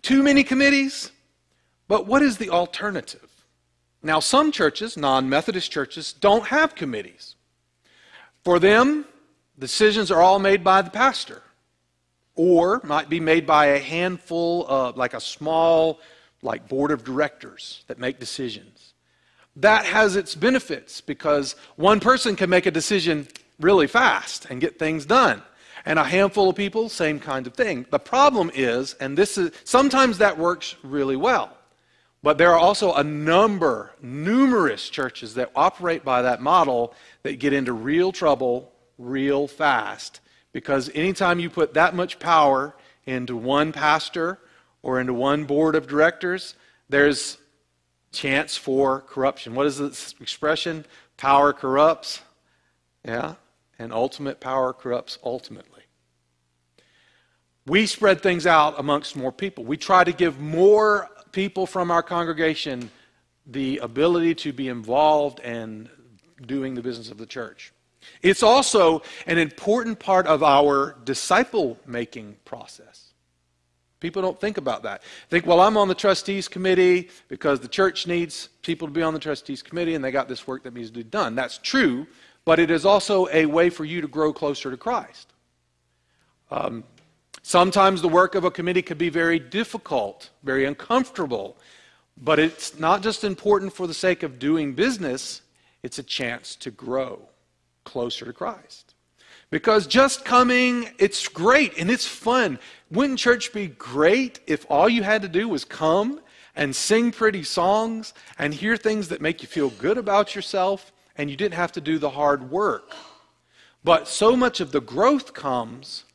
too 0.01 0.23
many 0.23 0.43
committees. 0.43 1.11
But 1.87 2.05
what 2.05 2.21
is 2.21 2.37
the 2.37 2.49
alternative? 2.49 3.29
Now, 4.01 4.19
some 4.19 4.51
churches, 4.51 4.95
non 4.95 5.27
Methodist 5.27 5.71
churches, 5.71 6.13
don't 6.13 6.47
have 6.47 6.75
committees. 6.75 7.35
For 8.43 8.59
them, 8.59 9.05
decisions 9.57 10.11
are 10.11 10.21
all 10.21 10.39
made 10.39 10.63
by 10.63 10.81
the 10.81 10.89
pastor, 10.89 11.41
or 12.35 12.79
might 12.83 13.09
be 13.09 13.19
made 13.19 13.45
by 13.45 13.67
a 13.67 13.79
handful 13.79 14.65
of, 14.67 14.95
like 14.95 15.13
a 15.13 15.19
small, 15.19 15.99
like 16.41 16.69
board 16.69 16.91
of 16.91 17.03
directors 17.03 17.83
that 17.87 17.99
make 17.99 18.19
decisions. 18.19 18.93
That 19.57 19.85
has 19.85 20.15
its 20.15 20.35
benefits 20.35 21.01
because 21.01 21.55
one 21.75 21.99
person 21.99 22.37
can 22.37 22.49
make 22.49 22.65
a 22.65 22.71
decision 22.71 23.27
really 23.59 23.87
fast 23.87 24.45
and 24.49 24.61
get 24.61 24.79
things 24.79 25.05
done 25.05 25.43
and 25.85 25.99
a 25.99 26.03
handful 26.03 26.49
of 26.49 26.55
people, 26.55 26.89
same 26.89 27.19
kind 27.19 27.47
of 27.47 27.53
thing. 27.53 27.85
The 27.89 27.99
problem 27.99 28.51
is, 28.53 28.93
and 28.95 29.17
this 29.17 29.37
is 29.37 29.51
sometimes 29.63 30.17
that 30.19 30.37
works 30.37 30.75
really 30.83 31.15
well, 31.15 31.55
but 32.21 32.37
there 32.37 32.51
are 32.51 32.59
also 32.59 32.93
a 32.93 33.03
number, 33.03 33.91
numerous 34.01 34.89
churches 34.89 35.35
that 35.35 35.51
operate 35.55 36.03
by 36.03 36.21
that 36.23 36.41
model 36.41 36.93
that 37.23 37.39
get 37.39 37.53
into 37.53 37.73
real 37.73 38.11
trouble 38.11 38.71
real 38.97 39.47
fast 39.47 40.19
because 40.51 40.89
anytime 40.93 41.39
you 41.39 41.49
put 41.49 41.73
that 41.75 41.95
much 41.95 42.19
power 42.19 42.75
into 43.05 43.35
one 43.35 43.71
pastor 43.71 44.39
or 44.81 44.99
into 44.99 45.13
one 45.13 45.45
board 45.45 45.75
of 45.75 45.87
directors, 45.87 46.55
there's 46.89 47.37
chance 48.11 48.57
for 48.57 49.01
corruption. 49.01 49.55
What 49.55 49.67
is 49.67 49.77
this 49.77 50.15
expression? 50.19 50.85
Power 51.17 51.53
corrupts. 51.53 52.21
Yeah 53.05 53.35
and 53.79 53.93
ultimate 53.93 54.39
power 54.39 54.73
corrupts 54.73 55.17
ultimately. 55.23 55.81
We 57.65 57.85
spread 57.85 58.21
things 58.21 58.45
out 58.45 58.75
amongst 58.77 59.15
more 59.15 59.31
people. 59.31 59.63
We 59.63 59.77
try 59.77 60.03
to 60.03 60.11
give 60.11 60.39
more 60.39 61.09
people 61.31 61.65
from 61.65 61.91
our 61.91 62.03
congregation 62.03 62.91
the 63.45 63.77
ability 63.77 64.35
to 64.35 64.53
be 64.53 64.67
involved 64.67 65.39
in 65.39 65.89
doing 66.45 66.75
the 66.75 66.81
business 66.81 67.09
of 67.09 67.17
the 67.17 67.25
church. 67.25 67.73
It's 68.21 68.43
also 68.43 69.01
an 69.25 69.37
important 69.37 69.99
part 69.99 70.27
of 70.27 70.43
our 70.43 70.95
disciple 71.03 71.77
making 71.85 72.37
process. 72.45 73.13
People 73.99 74.21
don't 74.21 74.39
think 74.39 74.57
about 74.57 74.83
that. 74.83 75.03
Think, 75.29 75.45
well, 75.45 75.59
I'm 75.59 75.75
on 75.75 75.89
the 75.89 75.95
trustees 75.95 76.47
committee 76.47 77.09
because 77.27 77.59
the 77.59 77.67
church 77.67 78.07
needs 78.07 78.47
people 78.61 78.87
to 78.87 78.93
be 78.93 79.01
on 79.01 79.13
the 79.13 79.19
trustees 79.19 79.61
committee 79.61 79.93
and 79.93 80.03
they 80.03 80.11
got 80.11 80.29
this 80.29 80.47
work 80.47 80.63
that 80.63 80.73
needs 80.73 80.89
to 80.89 80.95
be 80.95 81.03
done. 81.03 81.35
That's 81.35 81.57
true, 81.57 82.07
but 82.49 82.57
it 82.57 82.71
is 82.71 82.83
also 82.83 83.27
a 83.31 83.45
way 83.45 83.69
for 83.69 83.85
you 83.85 84.01
to 84.01 84.07
grow 84.07 84.33
closer 84.33 84.71
to 84.71 84.75
Christ. 84.75 85.33
Um, 86.49 86.83
sometimes 87.43 88.01
the 88.01 88.09
work 88.09 88.33
of 88.33 88.43
a 88.43 88.49
committee 88.49 88.81
can 88.81 88.97
be 88.97 89.09
very 89.09 89.37
difficult, 89.37 90.31
very 90.41 90.65
uncomfortable, 90.65 91.57
but 92.17 92.39
it's 92.39 92.79
not 92.79 93.03
just 93.03 93.23
important 93.23 93.71
for 93.71 93.85
the 93.85 93.93
sake 93.93 94.23
of 94.23 94.39
doing 94.39 94.73
business, 94.73 95.43
it's 95.83 95.99
a 95.99 96.03
chance 96.03 96.55
to 96.55 96.71
grow 96.71 97.21
closer 97.83 98.25
to 98.25 98.33
Christ. 98.33 98.95
Because 99.51 99.85
just 99.85 100.25
coming, 100.25 100.89
it's 100.97 101.27
great 101.27 101.77
and 101.77 101.91
it's 101.91 102.07
fun. 102.07 102.57
Wouldn't 102.89 103.19
church 103.19 103.53
be 103.53 103.67
great 103.67 104.39
if 104.47 104.65
all 104.71 104.89
you 104.89 105.03
had 105.03 105.21
to 105.21 105.29
do 105.29 105.47
was 105.47 105.65
come 105.65 106.19
and 106.55 106.75
sing 106.75 107.11
pretty 107.11 107.43
songs 107.43 108.15
and 108.39 108.55
hear 108.55 108.75
things 108.75 109.09
that 109.09 109.21
make 109.21 109.43
you 109.43 109.47
feel 109.47 109.69
good 109.69 109.99
about 109.99 110.33
yourself 110.33 110.91
and 111.19 111.29
you 111.29 111.35
didn't 111.35 111.55
have 111.55 111.73
to 111.73 111.81
do 111.81 111.99
the 111.99 112.11
hard 112.11 112.49
work? 112.49 112.93
But 113.83 114.07
so 114.07 114.37
much 114.37 114.61
of 114.61 114.71
the 114.71 114.79
growth 114.79 115.33
comes 115.33 116.05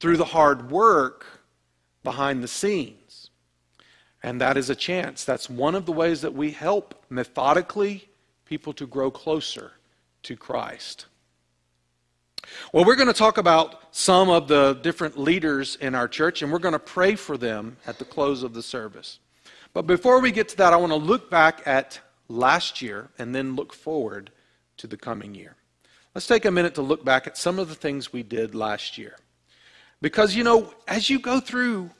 through 0.00 0.16
the 0.16 0.24
hard 0.24 0.70
work 0.70 1.26
behind 2.02 2.42
the 2.42 2.48
scenes. 2.48 3.30
And 4.22 4.40
that 4.40 4.56
is 4.56 4.70
a 4.70 4.74
chance. 4.74 5.24
That's 5.24 5.50
one 5.50 5.74
of 5.74 5.84
the 5.84 5.92
ways 5.92 6.22
that 6.22 6.32
we 6.32 6.50
help 6.50 6.94
methodically 7.10 8.08
people 8.46 8.72
to 8.72 8.86
grow 8.86 9.10
closer 9.10 9.72
to 10.22 10.34
Christ. 10.34 11.04
Well, 12.72 12.86
we're 12.86 12.96
going 12.96 13.08
to 13.08 13.14
talk 13.14 13.36
about 13.36 13.94
some 13.94 14.30
of 14.30 14.48
the 14.48 14.78
different 14.82 15.18
leaders 15.18 15.76
in 15.76 15.94
our 15.94 16.08
church, 16.08 16.40
and 16.40 16.50
we're 16.50 16.58
going 16.58 16.72
to 16.72 16.78
pray 16.78 17.16
for 17.16 17.36
them 17.36 17.76
at 17.86 17.98
the 17.98 18.06
close 18.06 18.42
of 18.42 18.54
the 18.54 18.62
service. 18.62 19.18
But 19.74 19.86
before 19.86 20.20
we 20.20 20.32
get 20.32 20.48
to 20.48 20.56
that, 20.56 20.72
I 20.72 20.76
want 20.76 20.92
to 20.92 20.96
look 20.96 21.30
back 21.30 21.66
at 21.66 22.00
last 22.28 22.80
year 22.80 23.10
and 23.18 23.34
then 23.34 23.54
look 23.54 23.74
forward 23.74 24.30
to 24.78 24.86
the 24.86 24.96
coming 24.96 25.34
year. 25.34 25.56
Let's 26.14 26.26
take 26.26 26.44
a 26.44 26.50
minute 26.50 26.74
to 26.76 26.82
look 26.82 27.04
back 27.04 27.26
at 27.26 27.36
some 27.36 27.58
of 27.58 27.68
the 27.68 27.74
things 27.74 28.12
we 28.12 28.22
did 28.22 28.54
last 28.54 28.98
year. 28.98 29.16
Because, 30.00 30.34
you 30.34 30.44
know, 30.44 30.72
as 30.86 31.10
you 31.10 31.18
go 31.18 31.40
through, 31.40 31.90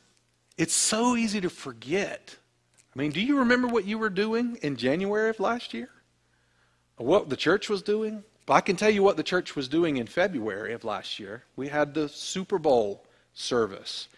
it's 0.56 0.74
so 0.74 1.16
easy 1.16 1.40
to 1.40 1.50
forget. 1.50 2.36
I 2.94 2.98
mean, 2.98 3.10
do 3.12 3.20
you 3.20 3.38
remember 3.38 3.68
what 3.68 3.84
you 3.84 3.98
were 3.98 4.10
doing 4.10 4.58
in 4.62 4.76
January 4.76 5.30
of 5.30 5.40
last 5.40 5.74
year? 5.74 5.90
What 6.96 7.28
the 7.28 7.36
church 7.36 7.68
was 7.68 7.82
doing? 7.82 8.24
But 8.46 8.54
I 8.54 8.60
can 8.60 8.76
tell 8.76 8.90
you 8.90 9.02
what 9.02 9.16
the 9.16 9.22
church 9.22 9.54
was 9.54 9.68
doing 9.68 9.98
in 9.98 10.06
February 10.06 10.72
of 10.72 10.82
last 10.82 11.20
year. 11.20 11.44
We 11.54 11.68
had 11.68 11.94
the 11.94 12.08
Super 12.08 12.58
Bowl 12.58 13.04
service. 13.34 14.08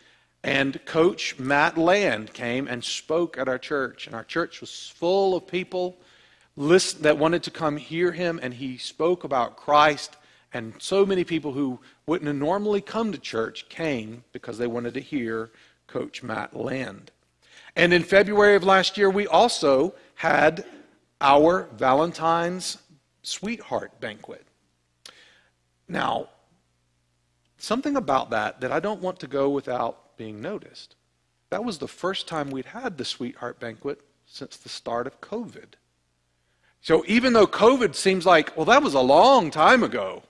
And 0.42 0.82
Coach 0.86 1.38
Matt 1.38 1.76
Land 1.76 2.32
came 2.32 2.68
and 2.68 2.82
spoke 2.82 3.36
at 3.36 3.48
our 3.48 3.58
church. 3.58 4.06
And 4.06 4.14
our 4.14 4.24
church 4.24 4.60
was 4.60 4.88
full 4.96 5.34
of 5.34 5.46
people 5.46 5.98
that 7.02 7.18
wanted 7.18 7.42
to 7.44 7.50
come 7.50 7.76
hear 7.76 8.12
him. 8.12 8.38
And 8.42 8.54
he 8.54 8.76
spoke 8.76 9.24
about 9.24 9.56
Christ. 9.56 10.16
And 10.52 10.74
so 10.78 11.06
many 11.06 11.24
people 11.24 11.52
who 11.52 11.80
wouldn't 12.06 12.26
have 12.26 12.36
normally 12.36 12.80
come 12.80 13.12
to 13.12 13.18
church 13.18 13.68
came 13.68 14.24
because 14.32 14.58
they 14.58 14.66
wanted 14.66 14.94
to 14.94 15.00
hear 15.00 15.50
Coach 15.86 16.22
Matt 16.22 16.54
Land. 16.54 17.10
And 17.76 17.92
in 17.92 18.02
February 18.02 18.56
of 18.56 18.64
last 18.64 18.98
year, 18.98 19.08
we 19.08 19.26
also 19.26 19.94
had 20.16 20.64
our 21.20 21.68
Valentine's 21.76 22.78
sweetheart 23.22 24.00
banquet. 24.00 24.44
Now, 25.88 26.28
something 27.58 27.96
about 27.96 28.30
that 28.30 28.60
that 28.60 28.72
I 28.72 28.80
don't 28.80 29.02
want 29.02 29.20
to 29.20 29.26
go 29.26 29.50
without 29.50 30.16
being 30.16 30.40
noticed. 30.40 30.96
That 31.50 31.64
was 31.64 31.78
the 31.78 31.88
first 31.88 32.28
time 32.28 32.50
we'd 32.50 32.66
had 32.66 32.98
the 32.98 33.04
sweetheart 33.04 33.58
banquet 33.60 34.00
since 34.26 34.56
the 34.56 34.68
start 34.68 35.06
of 35.06 35.20
COVID. 35.20 35.74
So 36.82 37.04
even 37.06 37.32
though 37.32 37.46
COVID 37.46 37.94
seems 37.94 38.24
like, 38.24 38.56
well, 38.56 38.66
that 38.66 38.82
was 38.82 38.94
a 38.94 39.00
long 39.00 39.50
time 39.50 39.82
ago, 39.82 40.22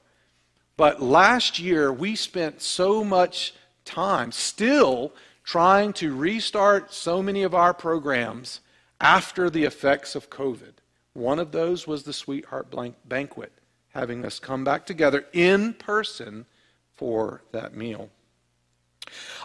but 0.77 1.03
last 1.03 1.59
year 1.59 1.93
we 1.93 2.17
spent 2.17 2.61
so 2.61 3.05
much 3.05 3.55
time 3.85 4.33
still 4.33 5.13
trying 5.45 5.93
to 5.95 6.15
restart 6.15 6.93
so 6.93 7.23
many 7.23 7.43
of 7.43 7.55
our 7.55 7.75
programs 7.75 8.61
after 9.01 9.49
the 9.49 9.65
effects 9.65 10.15
of 10.15 10.31
COVID. 10.31 10.75
One 11.13 11.39
of 11.39 11.53
those 11.53 11.87
was 11.87 12.03
the 12.03 12.13
Sweetheart 12.13 12.71
Blank 12.71 12.97
Banquet, 13.05 13.53
having 13.91 14.25
us 14.25 14.39
come 14.39 14.65
back 14.65 14.87
together 14.87 15.27
in 15.33 15.75
person 15.75 16.47
for 16.95 17.43
that 17.53 17.75
meal. 17.75 18.11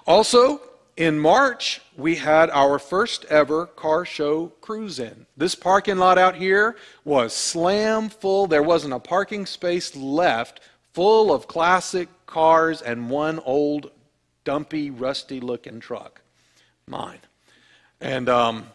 Also, 0.05 0.61
in 0.97 1.19
March, 1.19 1.81
we 1.97 2.15
had 2.15 2.49
our 2.51 2.79
first 2.79 3.25
ever 3.25 3.65
car 3.65 4.05
show 4.05 4.47
cruise 4.61 4.97
in. 4.99 5.25
This 5.35 5.53
parking 5.53 5.97
lot 5.97 6.17
out 6.17 6.35
here 6.35 6.77
was 7.03 7.33
slam 7.33 8.09
full. 8.09 8.47
There 8.47 8.63
wasn't 8.63 8.93
a 8.93 8.99
parking 8.99 9.45
space 9.45 9.95
left, 9.95 10.61
full 10.93 11.33
of 11.33 11.47
classic 11.47 12.07
cars 12.25 12.81
and 12.81 13.09
one 13.09 13.39
old, 13.39 13.91
dumpy, 14.45 14.89
rusty 14.89 15.41
looking 15.41 15.81
truck. 15.81 16.21
Mine. 16.87 17.19
And, 17.99 18.29
um, 18.29 18.67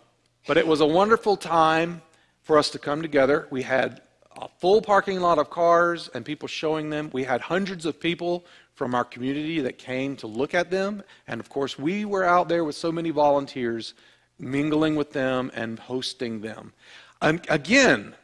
but 0.46 0.58
it 0.58 0.66
was 0.66 0.80
a 0.80 0.86
wonderful 0.86 1.36
time 1.36 2.02
for 2.42 2.58
us 2.58 2.68
to 2.70 2.78
come 2.78 3.00
together. 3.00 3.46
We 3.50 3.62
had 3.62 4.02
a 4.36 4.48
full 4.58 4.82
parking 4.82 5.20
lot 5.20 5.38
of 5.38 5.48
cars 5.48 6.10
and 6.12 6.24
people 6.24 6.48
showing 6.48 6.90
them. 6.90 7.08
We 7.12 7.24
had 7.24 7.40
hundreds 7.40 7.86
of 7.86 7.98
people 7.98 8.44
from 8.80 8.94
our 8.94 9.04
community 9.04 9.60
that 9.60 9.76
came 9.76 10.16
to 10.16 10.26
look 10.26 10.54
at 10.54 10.70
them. 10.70 11.02
And 11.28 11.38
of 11.38 11.50
course, 11.50 11.78
we 11.78 12.06
were 12.06 12.24
out 12.24 12.48
there 12.48 12.64
with 12.64 12.74
so 12.74 12.90
many 12.90 13.10
volunteers 13.10 13.92
mingling 14.38 14.96
with 14.96 15.12
them 15.12 15.50
and 15.52 15.78
hosting 15.78 16.40
them. 16.40 16.72
And 17.20 17.44
again, 17.50 18.14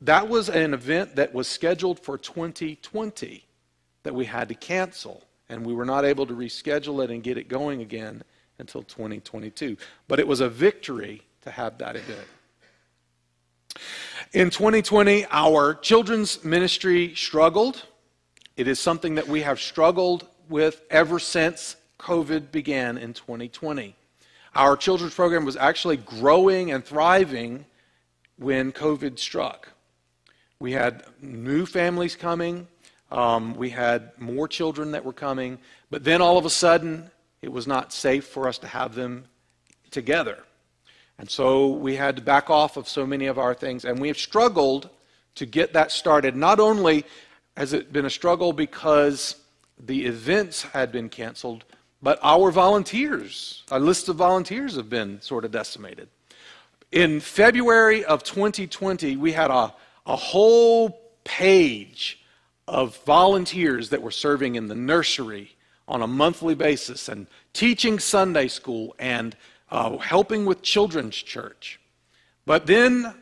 that 0.00 0.28
was 0.28 0.48
an 0.48 0.74
event 0.74 1.14
that 1.14 1.32
was 1.32 1.46
scheduled 1.46 2.00
for 2.00 2.18
2020 2.18 3.46
that 4.02 4.12
we 4.12 4.24
had 4.24 4.48
to 4.48 4.56
cancel. 4.56 5.22
And 5.48 5.64
we 5.64 5.74
were 5.74 5.84
not 5.84 6.04
able 6.04 6.26
to 6.26 6.34
reschedule 6.34 7.04
it 7.04 7.12
and 7.12 7.22
get 7.22 7.38
it 7.38 7.46
going 7.46 7.80
again 7.80 8.24
until 8.58 8.82
2022. 8.82 9.76
But 10.08 10.18
it 10.18 10.26
was 10.26 10.40
a 10.40 10.48
victory 10.48 11.22
to 11.42 11.52
have 11.52 11.78
that 11.78 11.94
event. 11.94 12.26
In 14.32 14.50
2020, 14.50 15.26
our 15.30 15.72
children's 15.74 16.44
ministry 16.44 17.14
struggled. 17.14 17.84
It 18.56 18.68
is 18.68 18.78
something 18.78 19.14
that 19.14 19.28
we 19.28 19.42
have 19.42 19.60
struggled 19.60 20.26
with 20.48 20.82
ever 20.90 21.18
since 21.18 21.76
COVID 21.98 22.50
began 22.50 22.98
in 22.98 23.12
2020. 23.14 23.94
Our 24.54 24.76
children's 24.76 25.14
program 25.14 25.44
was 25.44 25.56
actually 25.56 25.96
growing 25.96 26.72
and 26.72 26.84
thriving 26.84 27.64
when 28.36 28.72
COVID 28.72 29.18
struck. 29.18 29.68
We 30.58 30.72
had 30.72 31.04
new 31.22 31.66
families 31.66 32.16
coming, 32.16 32.66
um, 33.10 33.54
we 33.54 33.70
had 33.70 34.12
more 34.18 34.48
children 34.48 34.92
that 34.92 35.04
were 35.04 35.12
coming, 35.12 35.58
but 35.90 36.04
then 36.04 36.20
all 36.20 36.38
of 36.38 36.44
a 36.44 36.50
sudden, 36.50 37.10
it 37.42 37.50
was 37.50 37.66
not 37.66 37.92
safe 37.92 38.26
for 38.26 38.48
us 38.48 38.58
to 38.58 38.66
have 38.66 38.94
them 38.94 39.24
together. 39.90 40.38
And 41.18 41.28
so 41.30 41.68
we 41.68 41.96
had 41.96 42.16
to 42.16 42.22
back 42.22 42.48
off 42.50 42.76
of 42.76 42.88
so 42.88 43.06
many 43.06 43.26
of 43.26 43.38
our 43.38 43.54
things. 43.54 43.84
And 43.84 44.00
we 44.00 44.08
have 44.08 44.18
struggled 44.18 44.88
to 45.34 45.46
get 45.46 45.74
that 45.74 45.92
started. 45.92 46.34
Not 46.34 46.60
only 46.60 47.04
has 47.56 47.72
it 47.72 47.92
been 47.92 48.06
a 48.06 48.10
struggle 48.10 48.52
because 48.52 49.36
the 49.78 50.06
events 50.06 50.62
had 50.62 50.92
been 50.92 51.08
canceled, 51.08 51.64
but 52.02 52.18
our 52.22 52.50
volunteers, 52.50 53.62
our 53.70 53.80
list 53.80 54.08
of 54.08 54.16
volunteers 54.16 54.76
have 54.76 54.88
been 54.88 55.20
sort 55.20 55.44
of 55.44 55.50
decimated. 55.50 56.08
In 56.92 57.20
February 57.20 58.04
of 58.04 58.22
2020, 58.24 59.16
we 59.16 59.32
had 59.32 59.50
a, 59.50 59.72
a 60.06 60.16
whole 60.16 61.00
page 61.24 62.20
of 62.66 62.96
volunteers 63.04 63.90
that 63.90 64.02
were 64.02 64.10
serving 64.10 64.54
in 64.54 64.68
the 64.68 64.74
nursery 64.74 65.56
on 65.86 66.02
a 66.02 66.06
monthly 66.06 66.54
basis 66.54 67.08
and 67.08 67.26
teaching 67.52 67.98
Sunday 67.98 68.48
school 68.48 68.94
and 68.98 69.36
uh, 69.70 69.96
helping 69.98 70.46
with 70.46 70.62
children's 70.62 71.16
church. 71.16 71.80
But 72.46 72.66
then, 72.66 73.14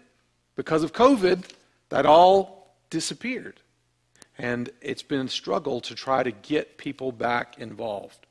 because 0.54 0.82
of 0.82 0.92
COVID, 0.92 1.44
that 1.88 2.06
all 2.06 2.76
disappeared. 2.90 3.61
And 4.38 4.71
it's 4.80 5.02
been 5.02 5.26
a 5.26 5.28
struggle 5.28 5.80
to 5.83 5.95
try 5.95 6.23
to 6.23 6.30
get 6.30 6.78
people 6.78 7.12
back 7.12 7.59
involved. 7.59 8.26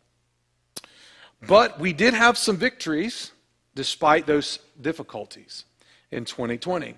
But 1.46 1.80
we 1.80 1.94
did 1.94 2.14
have 2.14 2.38
some 2.38 2.58
victories 2.58 3.32
despite 3.76 4.26
those 4.26 4.60
difficulties 4.80 5.66
in 6.12 6.26
2020. 6.26 6.96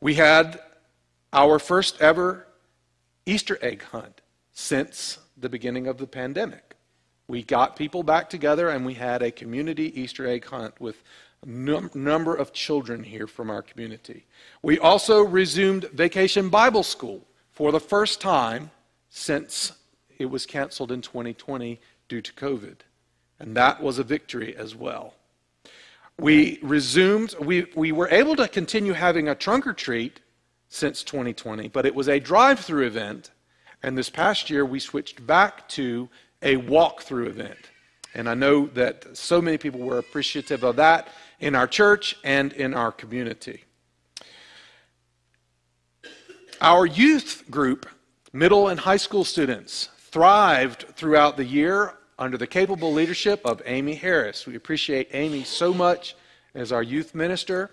We 0.00 0.14
had 0.14 0.60
our 1.32 1.58
first 1.58 2.00
ever 2.00 2.46
Easter 3.24 3.58
egg 3.62 3.82
hunt 3.84 4.20
since 4.52 5.18
the 5.36 5.48
beginning 5.48 5.86
of 5.86 5.98
the 5.98 6.06
pandemic 6.06 6.74
we 7.28 7.42
got 7.42 7.76
people 7.76 8.02
back 8.02 8.28
together 8.28 8.68
and 8.68 8.84
we 8.84 8.94
had 8.94 9.22
a 9.22 9.30
community 9.30 9.98
Easter 10.00 10.26
egg 10.26 10.44
hunt 10.44 10.78
with 10.80 11.02
a 11.42 11.48
num- 11.48 11.90
number 11.94 12.34
of 12.34 12.52
children 12.52 13.02
here 13.02 13.26
from 13.26 13.50
our 13.50 13.62
community. 13.62 14.26
We 14.62 14.78
also 14.78 15.22
resumed 15.22 15.84
Vacation 15.92 16.48
Bible 16.48 16.82
School 16.82 17.26
for 17.54 17.72
the 17.72 17.80
first 17.80 18.20
time 18.20 18.70
since 19.08 19.72
it 20.18 20.26
was 20.26 20.44
canceled 20.44 20.92
in 20.92 21.00
2020 21.00 21.80
due 22.08 22.20
to 22.20 22.32
COVID. 22.32 22.76
And 23.38 23.56
that 23.56 23.82
was 23.82 23.98
a 23.98 24.04
victory 24.04 24.54
as 24.56 24.74
well. 24.74 25.14
We 26.18 26.58
resumed, 26.62 27.34
we, 27.40 27.66
we 27.74 27.90
were 27.90 28.08
able 28.08 28.36
to 28.36 28.46
continue 28.46 28.92
having 28.92 29.28
a 29.28 29.34
trunk 29.34 29.66
or 29.66 29.72
treat 29.72 30.20
since 30.68 31.02
2020, 31.02 31.68
but 31.68 31.86
it 31.86 31.94
was 31.94 32.08
a 32.08 32.20
drive 32.20 32.60
through 32.60 32.86
event. 32.86 33.30
And 33.82 33.98
this 33.98 34.10
past 34.10 34.50
year, 34.50 34.64
we 34.64 34.78
switched 34.78 35.26
back 35.26 35.68
to 35.70 36.08
a 36.42 36.56
walk 36.56 37.02
through 37.02 37.26
event. 37.26 37.70
And 38.14 38.28
I 38.28 38.34
know 38.34 38.66
that 38.68 39.16
so 39.16 39.42
many 39.42 39.58
people 39.58 39.80
were 39.80 39.98
appreciative 39.98 40.62
of 40.62 40.76
that 40.76 41.08
in 41.40 41.54
our 41.56 41.66
church 41.66 42.16
and 42.22 42.52
in 42.52 42.74
our 42.74 42.92
community. 42.92 43.64
Our 46.64 46.86
youth 46.86 47.44
group, 47.50 47.86
middle 48.32 48.68
and 48.68 48.80
high 48.80 48.96
school 48.96 49.22
students, 49.22 49.90
thrived 49.98 50.86
throughout 50.96 51.36
the 51.36 51.44
year 51.44 51.92
under 52.18 52.38
the 52.38 52.46
capable 52.46 52.90
leadership 52.90 53.42
of 53.44 53.60
Amy 53.66 53.94
Harris. 53.94 54.46
We 54.46 54.56
appreciate 54.56 55.10
Amy 55.12 55.44
so 55.44 55.74
much 55.74 56.16
as 56.54 56.72
our 56.72 56.82
youth 56.82 57.14
minister, 57.14 57.70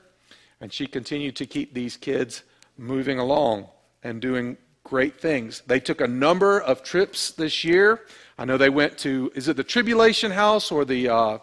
and 0.60 0.74
she 0.74 0.88
continued 0.88 1.38
to 1.38 1.46
keep 1.46 1.74
these 1.74 1.96
kids 1.96 2.44
moving 2.78 3.18
along 3.18 3.70
and 4.04 4.22
doing 4.22 4.58
great 4.84 5.22
things. 5.22 5.64
They 5.66 5.80
took 5.80 6.02
a 6.02 6.08
number 6.08 6.60
of 6.60 6.84
trips 6.84 7.32
this 7.32 7.64
year. 7.64 8.02
I 8.38 8.44
know 8.44 8.58
they 8.58 8.70
went 8.70 8.98
to, 8.98 9.32
is 9.36 9.48
it 9.48 9.56
the 9.56 9.64
Tribulation 9.64 10.32
House 10.32 10.70
or 10.70 10.84
the 10.84 11.08
uh, 11.08 11.38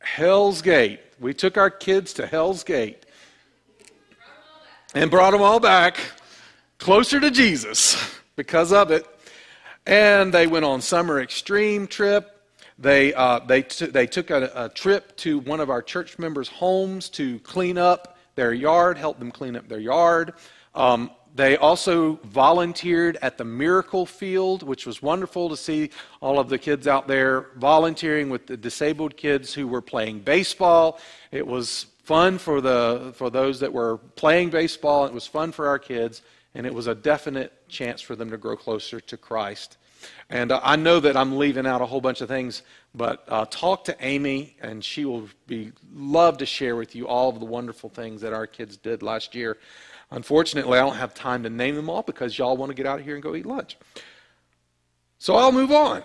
Hell's 0.00 0.60
Gate? 0.60 1.00
We 1.18 1.32
took 1.32 1.56
our 1.56 1.70
kids 1.70 2.12
to 2.14 2.26
Hell's 2.26 2.64
Gate 2.64 3.06
and 4.94 5.10
brought 5.10 5.30
them 5.30 5.42
all 5.42 5.60
back 5.60 5.98
closer 6.78 7.20
to 7.20 7.30
Jesus 7.30 7.96
because 8.36 8.72
of 8.72 8.90
it. 8.90 9.06
And 9.86 10.32
they 10.32 10.46
went 10.46 10.64
on 10.64 10.80
summer 10.80 11.20
extreme 11.20 11.86
trip. 11.86 12.36
They, 12.78 13.14
uh, 13.14 13.40
they, 13.40 13.62
t- 13.62 13.86
they 13.86 14.06
took 14.06 14.30
a, 14.30 14.50
a 14.54 14.68
trip 14.68 15.16
to 15.18 15.38
one 15.40 15.60
of 15.60 15.70
our 15.70 15.82
church 15.82 16.18
members' 16.18 16.48
homes 16.48 17.08
to 17.10 17.38
clean 17.40 17.78
up 17.78 18.18
their 18.34 18.52
yard, 18.52 18.96
help 18.98 19.18
them 19.18 19.30
clean 19.30 19.56
up 19.56 19.68
their 19.68 19.80
yard. 19.80 20.34
Um, 20.74 21.10
they 21.34 21.56
also 21.56 22.14
volunteered 22.24 23.16
at 23.22 23.38
the 23.38 23.44
Miracle 23.44 24.04
Field, 24.04 24.62
which 24.62 24.86
was 24.86 25.00
wonderful 25.00 25.48
to 25.48 25.56
see 25.56 25.90
all 26.20 26.40
of 26.40 26.48
the 26.48 26.58
kids 26.58 26.88
out 26.88 27.06
there 27.06 27.46
volunteering 27.56 28.30
with 28.30 28.46
the 28.46 28.56
disabled 28.56 29.16
kids 29.16 29.54
who 29.54 29.68
were 29.68 29.82
playing 29.82 30.20
baseball. 30.20 30.98
It 31.30 31.46
was 31.46 31.86
fun 32.04 32.38
for, 32.38 32.60
the, 32.60 33.12
for 33.14 33.30
those 33.30 33.60
that 33.60 33.72
were 33.72 33.98
playing 33.98 34.50
baseball. 34.50 35.06
It 35.06 35.12
was 35.12 35.26
fun 35.26 35.52
for 35.52 35.68
our 35.68 35.78
kids, 35.78 36.22
and 36.54 36.66
it 36.66 36.74
was 36.74 36.86
a 36.86 36.94
definite 36.94 37.52
chance 37.68 38.00
for 38.00 38.16
them 38.16 38.30
to 38.30 38.36
grow 38.36 38.56
closer 38.56 39.00
to 39.00 39.16
Christ. 39.16 39.76
And 40.30 40.52
uh, 40.52 40.60
I 40.62 40.76
know 40.76 41.00
that 41.00 41.16
I'm 41.16 41.36
leaving 41.36 41.66
out 41.66 41.82
a 41.82 41.86
whole 41.86 42.00
bunch 42.00 42.20
of 42.20 42.28
things, 42.28 42.62
but 42.94 43.24
uh, 43.28 43.46
talk 43.50 43.84
to 43.84 43.96
Amy, 44.00 44.56
and 44.60 44.84
she 44.84 45.04
will 45.04 45.28
be 45.46 45.72
love 45.92 46.38
to 46.38 46.46
share 46.46 46.76
with 46.76 46.94
you 46.94 47.06
all 47.06 47.28
of 47.28 47.38
the 47.38 47.46
wonderful 47.46 47.90
things 47.90 48.20
that 48.22 48.32
our 48.32 48.46
kids 48.46 48.76
did 48.76 49.02
last 49.02 49.34
year. 49.34 49.58
Unfortunately, 50.10 50.78
I 50.78 50.82
don't 50.82 50.96
have 50.96 51.14
time 51.14 51.42
to 51.44 51.50
name 51.50 51.76
them 51.76 51.88
all 51.88 52.02
because 52.02 52.36
y'all 52.36 52.56
want 52.56 52.70
to 52.70 52.74
get 52.74 52.86
out 52.86 52.98
of 52.98 53.04
here 53.04 53.14
and 53.14 53.22
go 53.22 53.34
eat 53.34 53.46
lunch. 53.46 53.76
So 55.18 55.36
I'll 55.36 55.52
move 55.52 55.70
on. 55.70 56.02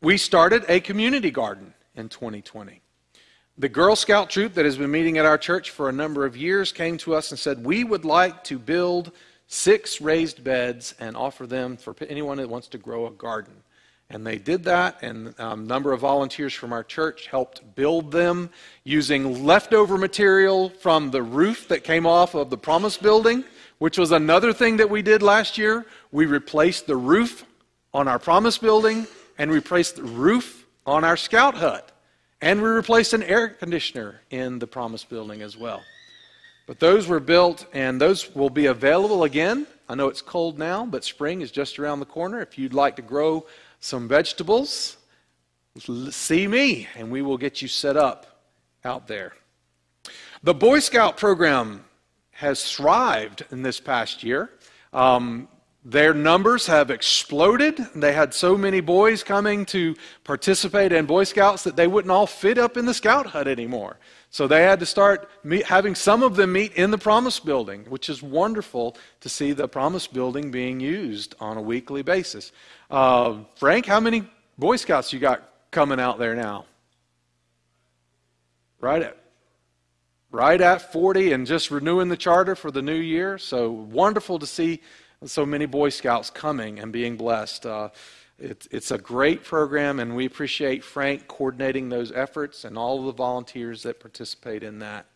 We 0.00 0.16
started 0.16 0.64
a 0.68 0.80
community 0.80 1.30
garden 1.30 1.74
in 1.94 2.08
2020. 2.08 2.80
The 3.58 3.70
Girl 3.70 3.96
Scout 3.96 4.28
troop 4.28 4.52
that 4.52 4.66
has 4.66 4.76
been 4.76 4.90
meeting 4.90 5.16
at 5.16 5.24
our 5.24 5.38
church 5.38 5.70
for 5.70 5.88
a 5.88 5.92
number 5.92 6.26
of 6.26 6.36
years 6.36 6.72
came 6.72 6.98
to 6.98 7.14
us 7.14 7.30
and 7.30 7.40
said, 7.40 7.64
We 7.64 7.84
would 7.84 8.04
like 8.04 8.44
to 8.44 8.58
build 8.58 9.12
six 9.46 9.98
raised 9.98 10.44
beds 10.44 10.94
and 11.00 11.16
offer 11.16 11.46
them 11.46 11.78
for 11.78 11.96
anyone 12.06 12.36
that 12.36 12.50
wants 12.50 12.68
to 12.68 12.78
grow 12.78 13.06
a 13.06 13.10
garden. 13.10 13.54
And 14.10 14.26
they 14.26 14.36
did 14.36 14.64
that, 14.64 15.02
and 15.02 15.34
a 15.38 15.56
number 15.56 15.94
of 15.94 16.00
volunteers 16.00 16.52
from 16.52 16.70
our 16.74 16.84
church 16.84 17.28
helped 17.28 17.74
build 17.74 18.12
them 18.12 18.50
using 18.84 19.46
leftover 19.46 19.96
material 19.96 20.68
from 20.68 21.10
the 21.10 21.22
roof 21.22 21.66
that 21.68 21.82
came 21.82 22.06
off 22.06 22.34
of 22.34 22.50
the 22.50 22.58
Promise 22.58 22.98
building, 22.98 23.42
which 23.78 23.96
was 23.96 24.12
another 24.12 24.52
thing 24.52 24.76
that 24.76 24.90
we 24.90 25.00
did 25.00 25.22
last 25.22 25.56
year. 25.56 25.86
We 26.12 26.26
replaced 26.26 26.86
the 26.86 26.96
roof 26.96 27.46
on 27.94 28.06
our 28.06 28.18
Promise 28.18 28.58
building 28.58 29.06
and 29.38 29.50
replaced 29.50 29.96
the 29.96 30.02
roof 30.02 30.66
on 30.84 31.04
our 31.04 31.16
Scout 31.16 31.54
hut. 31.54 31.95
And 32.40 32.60
we 32.60 32.68
replaced 32.68 33.12
an 33.14 33.22
air 33.22 33.48
conditioner 33.48 34.20
in 34.30 34.58
the 34.58 34.66
Promise 34.66 35.04
building 35.04 35.42
as 35.42 35.56
well. 35.56 35.82
But 36.66 36.80
those 36.80 37.06
were 37.06 37.20
built, 37.20 37.66
and 37.72 38.00
those 38.00 38.34
will 38.34 38.50
be 38.50 38.66
available 38.66 39.24
again. 39.24 39.66
I 39.88 39.94
know 39.94 40.08
it's 40.08 40.20
cold 40.20 40.58
now, 40.58 40.84
but 40.84 41.04
spring 41.04 41.40
is 41.40 41.50
just 41.50 41.78
around 41.78 42.00
the 42.00 42.06
corner. 42.06 42.40
If 42.40 42.58
you'd 42.58 42.74
like 42.74 42.96
to 42.96 43.02
grow 43.02 43.46
some 43.78 44.08
vegetables, 44.08 44.96
see 46.10 46.46
me, 46.46 46.88
and 46.96 47.10
we 47.10 47.22
will 47.22 47.38
get 47.38 47.62
you 47.62 47.68
set 47.68 47.96
up 47.96 48.42
out 48.84 49.06
there. 49.06 49.32
The 50.42 50.54
Boy 50.54 50.80
Scout 50.80 51.16
program 51.16 51.84
has 52.32 52.70
thrived 52.70 53.44
in 53.50 53.62
this 53.62 53.80
past 53.80 54.22
year. 54.22 54.50
Um, 54.92 55.48
their 55.86 56.12
numbers 56.12 56.66
have 56.66 56.90
exploded. 56.90 57.78
They 57.94 58.12
had 58.12 58.34
so 58.34 58.58
many 58.58 58.80
boys 58.80 59.22
coming 59.22 59.64
to 59.66 59.94
participate 60.24 60.90
in 60.90 61.06
Boy 61.06 61.22
Scouts 61.22 61.62
that 61.62 61.76
they 61.76 61.86
wouldn't 61.86 62.10
all 62.10 62.26
fit 62.26 62.58
up 62.58 62.76
in 62.76 62.86
the 62.86 62.92
scout 62.92 63.26
hut 63.26 63.46
anymore. 63.46 63.96
So 64.30 64.48
they 64.48 64.64
had 64.64 64.80
to 64.80 64.86
start 64.86 65.30
meet, 65.44 65.64
having 65.64 65.94
some 65.94 66.24
of 66.24 66.34
them 66.34 66.52
meet 66.52 66.72
in 66.72 66.90
the 66.90 66.98
Promise 66.98 67.38
Building, 67.38 67.84
which 67.84 68.08
is 68.08 68.20
wonderful 68.20 68.96
to 69.20 69.28
see 69.28 69.52
the 69.52 69.68
Promise 69.68 70.08
Building 70.08 70.50
being 70.50 70.80
used 70.80 71.36
on 71.38 71.56
a 71.56 71.62
weekly 71.62 72.02
basis. 72.02 72.50
Uh, 72.90 73.44
Frank, 73.54 73.86
how 73.86 74.00
many 74.00 74.28
Boy 74.58 74.74
Scouts 74.74 75.12
you 75.12 75.20
got 75.20 75.48
coming 75.70 76.00
out 76.00 76.18
there 76.18 76.34
now? 76.34 76.64
Right 78.80 79.02
at 79.02 79.16
right 80.32 80.60
at 80.60 80.92
40 80.92 81.32
and 81.32 81.46
just 81.46 81.70
renewing 81.70 82.08
the 82.08 82.16
charter 82.16 82.54
for 82.54 82.70
the 82.70 82.82
new 82.82 82.96
year. 82.96 83.38
So 83.38 83.70
wonderful 83.70 84.38
to 84.40 84.46
see 84.46 84.82
so 85.24 85.46
many 85.46 85.66
Boy 85.66 85.88
Scouts 85.88 86.30
coming 86.30 86.78
and 86.78 86.92
being 86.92 87.16
blessed. 87.16 87.66
Uh, 87.66 87.88
it, 88.38 88.66
it's 88.70 88.90
a 88.90 88.98
great 88.98 89.44
program, 89.44 89.98
and 89.98 90.14
we 90.14 90.26
appreciate 90.26 90.84
Frank 90.84 91.26
coordinating 91.26 91.88
those 91.88 92.12
efforts 92.12 92.64
and 92.64 92.76
all 92.76 93.00
of 93.00 93.06
the 93.06 93.12
volunteers 93.12 93.82
that 93.84 93.98
participate 93.98 94.62
in 94.62 94.80
that. 94.80 95.06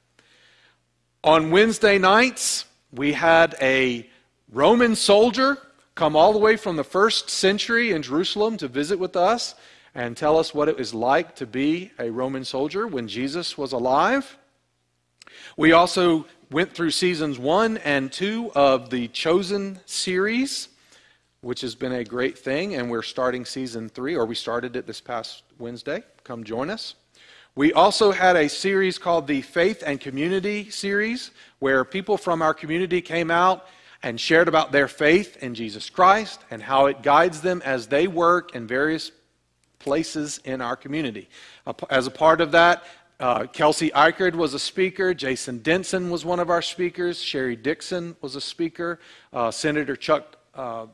On 1.23 1.51
Wednesday 1.51 1.99
nights, 1.99 2.65
we 2.93 3.13
had 3.13 3.55
a 3.61 4.09
Roman 4.51 4.97
soldier 4.97 5.59
come 5.95 6.17
all 6.17 6.33
the 6.33 6.39
way 6.39 6.57
from 6.57 6.77
the 6.77 6.85
first 6.85 7.29
century 7.29 7.93
in 7.93 8.03
Jerusalem 8.03 8.57
to 8.57 8.69
visit 8.69 8.99
with 8.99 9.17
us 9.17 9.55
and 9.95 10.17
tell 10.17 10.39
us 10.39 10.55
what 10.55 10.69
it 10.69 10.79
was 10.79 10.95
like 10.95 11.37
to 11.37 11.47
be 11.47 11.91
a 11.99 12.11
Roman 12.11 12.45
soldier 12.45 12.87
when 12.87 13.07
Jesus 13.07 13.59
was 13.59 13.73
alive. 13.73 14.39
We 15.59 15.73
also 15.73 16.27
went 16.51 16.73
through 16.75 16.91
seasons 16.91 17.39
one 17.39 17.79
and 17.79 18.11
two 18.13 18.51
of 18.55 18.91
the 18.91 19.07
Chosen 19.09 19.79
series, 19.87 20.69
which 21.43 21.61
has 21.61 21.75
been 21.75 21.93
a 21.93 22.05
great 22.05 22.37
thing, 22.37 22.75
and 22.75 22.91
we're 22.91 23.03
starting 23.03 23.45
season 23.45 23.89
three, 23.89 24.17
or 24.17 24.27
we 24.27 24.35
started 24.35 24.75
it 24.75 24.87
this 24.87 25.01
past 25.01 25.45
Wednesday. 25.59 26.03
Come 26.25 26.43
join 26.43 26.69
us. 26.69 26.97
We 27.55 27.73
also 27.73 28.11
had 28.11 28.37
a 28.37 28.49
series 28.49 28.99
called 28.99 29.27
the 29.27 29.43
Faith 29.43 29.83
and 29.87 30.01
Community 30.01 30.71
series, 30.71 31.31
where 31.61 31.85
people 31.85 32.17
from 32.17 32.43
our 32.43 32.55
community 32.55 33.01
came 33.01 33.31
out 33.31 33.67
and 34.03 34.21
shared 34.21 34.49
about 34.49 34.73
their 34.73 34.89
faith 34.89 35.37
in 35.43 35.55
Jesus 35.55 35.89
Christ 35.89 36.41
and 36.51 36.63
how 36.63 36.87
it 36.87 37.03
guides 37.03 37.43
them 37.43 37.63
as 37.65 37.87
they 37.87 38.09
work 38.09 38.55
in 38.55 38.67
various 38.67 39.13
places 39.79 40.41
in 40.45 40.61
our 40.61 40.77
community. 40.77 41.29
As 41.89 42.07
a 42.07 42.11
part 42.11 42.41
of 42.41 42.53
that, 42.53 42.85
uh, 43.21 43.47
Kelsey 43.47 43.91
Eichard 43.91 44.35
was 44.35 44.55
a 44.55 44.59
speaker. 44.59 45.13
Jason 45.13 45.59
Denson 45.59 46.11
was 46.11 46.25
one 46.25 46.41
of 46.41 46.49
our 46.49 46.63
speakers. 46.63 47.21
Sherry 47.21 47.55
Dixon 47.55 48.17
was 48.23 48.35
a 48.35 48.41
speaker. 48.41 48.99
Uh, 49.33 49.51
Senator 49.51 49.95
Chuck 49.95 50.37
uh, 50.55 50.87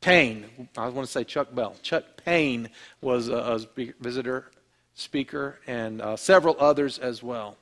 Payne, 0.00 0.68
I 0.78 0.88
want 0.88 1.06
to 1.06 1.12
say 1.12 1.24
Chuck 1.24 1.54
Bell. 1.54 1.76
Chuck 1.82 2.04
Payne 2.24 2.70
was 3.02 3.28
a, 3.28 3.36
a 3.36 3.58
visitor 4.00 4.50
speaker, 4.94 5.60
and 5.66 6.00
uh, 6.00 6.16
several 6.16 6.56
others 6.58 6.98
as 6.98 7.22
well. 7.22 7.56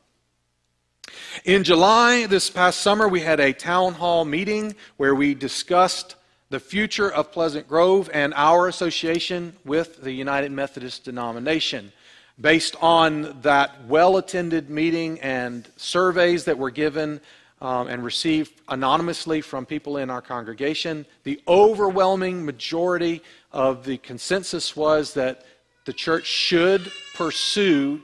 In 1.44 1.64
July, 1.64 2.27
this 2.27 2.51
past 2.51 2.81
summer, 2.81 3.09
we 3.09 3.21
had 3.21 3.40
a 3.40 3.53
town 3.53 3.94
hall 3.94 4.25
meeting 4.25 4.77
where 4.99 5.14
we 5.14 5.35
discussed 5.35 6.14
the 6.51 6.61
future 6.61 7.11
of 7.11 7.33
Pleasant 7.33 7.66
Grove 7.66 8.09
and 8.14 8.33
our 8.35 8.68
association 8.68 9.57
with 9.64 10.03
the 10.03 10.12
United 10.12 10.53
Methodist 10.53 11.05
denomination. 11.05 11.92
Based 12.40 12.77
on 12.81 13.40
that 13.42 13.87
well 13.87 14.16
attended 14.16 14.70
meeting 14.70 15.20
and 15.20 15.68
surveys 15.77 16.44
that 16.44 16.57
were 16.57 16.70
given 16.70 17.20
um, 17.61 17.88
and 17.88 18.05
received 18.05 18.53
anonymously 18.68 19.40
from 19.40 19.66
people 19.66 19.96
in 19.96 20.09
our 20.09 20.22
congregation, 20.22 21.05
the 21.24 21.40
overwhelming 21.48 22.44
majority 22.44 23.22
of 23.53 23.85
the 23.85 23.98
consensus 23.98 24.77
was 24.77 25.14
that 25.14 25.44
the 25.85 25.92
church 25.92 26.27
should 26.27 26.92
pursue 27.14 28.01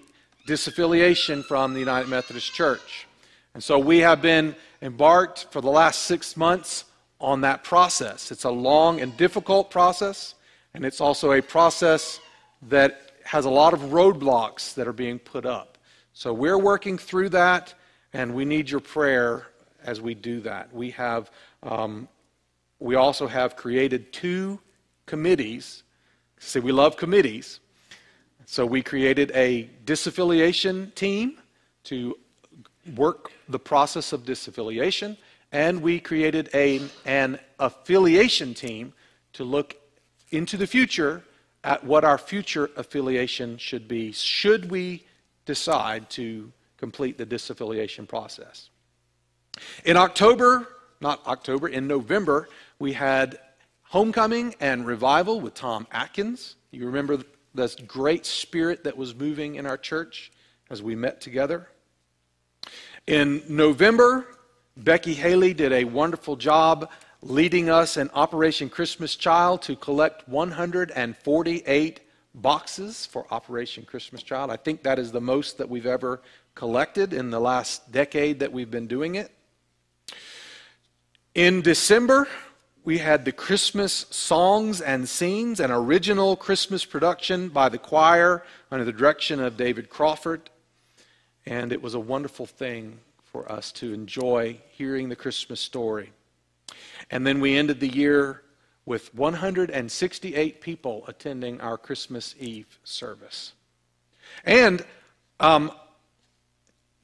disaffiliation 0.49 1.45
from 1.45 1.73
the 1.73 1.81
United 1.81 2.09
Methodist 2.09 2.53
Church. 2.53 3.07
And 3.55 3.63
so 3.63 3.79
we 3.79 3.99
have 3.99 4.21
been 4.21 4.57
embarked 4.83 5.47
for 5.51 5.61
the 5.61 5.71
last 5.71 6.03
six 6.03 6.37
months 6.37 6.85
on 7.21 7.41
that 7.43 7.63
process. 7.63 8.33
It's 8.33 8.45
a 8.45 8.51
long 8.51 9.01
and 9.01 9.17
difficult 9.17 9.71
process, 9.71 10.35
And 10.75 10.85
it's 10.85 11.01
also 11.01 11.33
a 11.33 11.41
process 11.41 12.19
that 12.63 13.04
has 13.25 13.45
a 13.45 13.51
lot 13.51 13.73
of 13.73 13.81
roadblocks 13.81 14.75
that 14.75 14.87
are 14.87 14.93
being 14.93 15.19
put 15.19 15.45
up. 15.47 15.79
So 16.13 16.33
we're 16.33 16.59
working 16.59 16.97
through 16.99 17.31
that, 17.31 17.75
and 18.13 18.35
we 18.35 18.45
need 18.45 18.71
your 18.71 18.81
prayer 18.81 19.47
as 19.83 20.01
we 20.01 20.15
do 20.15 20.41
that. 20.43 20.73
We 20.73 20.91
have, 20.93 21.31
um, 21.63 22.09
we 22.79 22.95
also 22.95 23.27
have 23.27 23.57
created 23.57 24.13
two 24.13 24.61
committees. 25.07 25.83
See, 26.39 26.61
we 26.61 26.73
love 26.73 26.97
committees. 26.97 27.61
So 28.47 28.67
we 28.67 28.83
created 28.83 29.33
a 29.35 29.69
disaffiliation 29.85 30.95
team 30.95 31.39
to 31.85 32.17
work 32.95 33.33
the 33.49 33.59
process 33.59 34.13
of 34.13 34.25
disaffiliation, 34.25 35.17
and 35.51 35.81
we 35.81 35.99
created 35.99 36.51
a, 36.55 36.83
an 37.07 37.39
affiliation 37.59 38.55
team 38.55 38.93
to 39.33 39.45
look 39.45 39.77
into 40.31 40.57
the 40.57 40.67
future 40.67 41.23
at 41.65 41.83
what 41.83 42.05
our 42.05 42.19
future 42.19 42.71
affiliation 42.77 43.57
should 43.57 43.89
be, 43.89 44.13
should 44.13 44.71
we 44.71 45.05
decide 45.47 46.09
to 46.11 46.53
complete 46.77 47.17
the 47.17 47.27
disaffiliation 47.27 48.07
process. 48.07 48.69
In 49.85 49.97
October, 49.97 50.69
not 51.01 51.27
October, 51.27 51.69
in 51.69 51.87
November, 51.87 52.49
we 52.79 52.93
had 52.93 53.39
homecoming 53.83 54.55
and 54.61 54.87
revival 54.87 55.41
with 55.41 55.55
Tom 55.55 55.87
Atkins. 55.93 56.57
You 56.71 56.87
remember 56.87 57.19
this 57.55 57.75
great 57.75 58.27
spirit 58.27 58.85
that 58.85 58.97
was 58.97 59.15
moving 59.15 59.55
in 59.55 59.67
our 59.67 59.79
church 59.79 60.33
as 60.71 60.83
we 60.83 60.95
met 60.95 61.21
together. 61.21 61.69
In 63.07 63.43
November, 63.49 64.27
Becky 64.77 65.15
Haley 65.15 65.55
did 65.55 65.73
a 65.73 65.85
wonderful 65.85 66.37
job 66.37 66.91
leading 67.25 67.71
us 67.71 67.97
in 67.97 68.11
Operation 68.13 68.69
Christmas 68.69 69.17
Child 69.17 69.63
to 69.63 69.77
collect 69.77 70.29
148 70.29 72.01
boxes 72.35 73.07
for 73.07 73.27
Operation 73.31 73.85
Christmas 73.85 74.23
Child. 74.23 74.51
I 74.51 74.57
think 74.57 74.83
that 74.83 74.99
is 74.99 75.11
the 75.11 75.23
most 75.23 75.57
that 75.57 75.71
we've 75.71 75.87
ever 75.87 76.21
collected 76.55 77.15
in 77.15 77.31
the 77.31 77.41
last 77.41 77.91
decade 77.91 78.41
that 78.41 78.53
we've 78.53 78.71
been 78.71 78.87
doing 78.87 79.15
it. 79.15 79.33
In 81.35 81.63
December, 81.63 82.29
we 82.85 82.99
had 82.99 83.25
the 83.25 83.33
Christmas 83.33 84.05
songs 84.11 84.83
and 84.83 85.09
scenes, 85.09 85.61
an 85.61 85.71
original 85.71 86.37
Christmas 86.37 86.85
production 86.85 87.49
by 87.49 87.71
the 87.71 87.79
choir 87.79 88.45
under 88.71 88.85
the 88.85 88.93
direction 88.93 89.41
of 89.41 89.57
David 89.57 89.89
Crawford. 89.89 90.51
And 91.47 91.73
it 91.73 91.81
was 91.81 91.95
a 91.95 92.01
wonderful 92.01 92.45
thing 92.45 92.99
for 93.25 93.51
us 93.51 93.73
to 93.73 93.95
enjoy 93.95 94.59
hearing 94.73 95.09
the 95.09 95.17
Christmas 95.17 95.61
story. 95.61 96.13
And 97.15 97.25
then 97.25 97.41
we 97.41 97.57
ended 97.57 97.79
the 97.79 97.89
year 97.89 98.43
with 98.87 99.15
168 99.15 100.61
people 100.61 101.05
attending 101.07 101.61
our 101.61 101.79
Christmas 101.79 102.35
Eve 102.41 102.81
service. 102.83 103.53
And 104.45 104.85
um, 105.39 105.71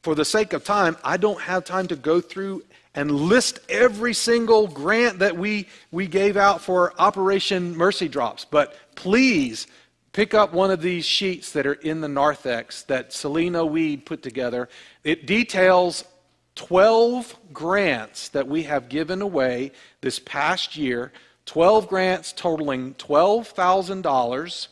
for 0.03 0.17
the 0.17 0.25
sake 0.25 0.53
of 0.53 0.65
time, 0.65 0.97
I 1.05 1.17
don't 1.17 1.41
have 1.41 1.65
time 1.65 1.87
to 1.87 1.97
go 1.97 2.21
through 2.21 2.65
and 2.93 3.09
list 3.09 3.61
every 3.69 4.13
single 4.13 4.67
grant 4.67 5.21
that 5.21 5.39
we, 5.39 5.69
we 5.93 6.09
gave 6.09 6.37
out 6.37 6.61
for 6.61 6.93
Operation 7.01 7.77
Mercy 7.77 8.09
Drops. 8.09 8.45
But 8.45 8.75
please 8.97 9.69
pick 10.13 10.35
up 10.35 10.53
one 10.53 10.73
of 10.73 10.83
these 10.83 11.05
sheets 11.05 11.53
that 11.53 11.69
are 11.69 11.75
in 11.75 12.01
the 12.01 12.09
narthex 12.09 12.83
that 12.83 13.13
Selena 13.13 13.65
Weed 13.65 14.07
put 14.07 14.25
together. 14.25 14.69
It 15.05 15.27
details 15.27 16.05
12 16.55 17.37
grants 17.53 18.29
that 18.29 18.47
we 18.47 18.65
have 18.65 18.89
given 18.89 19.23
away 19.23 19.73
this 20.01 20.19
past 20.19 20.77
year, 20.77 21.13
12 21.47 21.89
grants 21.89 22.33
totaling 22.33 22.95
$12,000, 22.95 24.69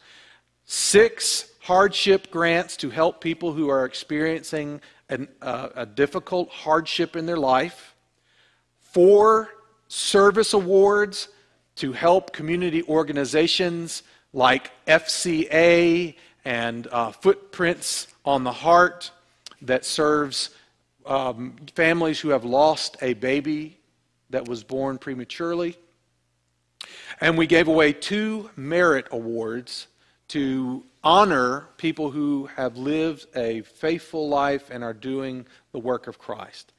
six 0.64 1.52
hardship 1.60 2.30
grants 2.30 2.76
to 2.76 2.90
help 2.90 3.20
people 3.20 3.52
who 3.52 3.68
are 3.68 3.84
experiencing 3.84 4.80
an, 5.08 5.28
uh, 5.40 5.68
a 5.74 5.86
difficult 5.86 6.50
hardship 6.50 7.16
in 7.16 7.26
their 7.26 7.36
life, 7.36 7.94
four 8.80 9.48
service 9.88 10.52
awards 10.52 11.28
to 11.76 11.92
help 11.92 12.32
community 12.32 12.82
organizations 12.84 14.02
like 14.32 14.70
FCA 14.86 16.14
and 16.44 16.86
uh, 16.88 17.12
Footprints 17.12 18.08
on 18.24 18.44
the 18.44 18.52
Heart 18.52 19.10
that 19.62 19.84
serves 19.84 20.50
um, 21.08 21.56
families 21.74 22.20
who 22.20 22.28
have 22.28 22.44
lost 22.44 22.96
a 23.02 23.14
baby 23.14 23.78
that 24.30 24.46
was 24.46 24.62
born 24.62 24.98
prematurely. 24.98 25.76
And 27.20 27.36
we 27.36 27.46
gave 27.46 27.66
away 27.66 27.92
two 27.92 28.50
merit 28.56 29.08
awards 29.10 29.88
to 30.28 30.84
honor 31.02 31.66
people 31.78 32.10
who 32.10 32.46
have 32.56 32.76
lived 32.76 33.26
a 33.34 33.62
faithful 33.62 34.28
life 34.28 34.70
and 34.70 34.84
are 34.84 34.92
doing 34.92 35.46
the 35.72 35.78
work 35.78 36.06
of 36.06 36.18
Christ. 36.18 36.72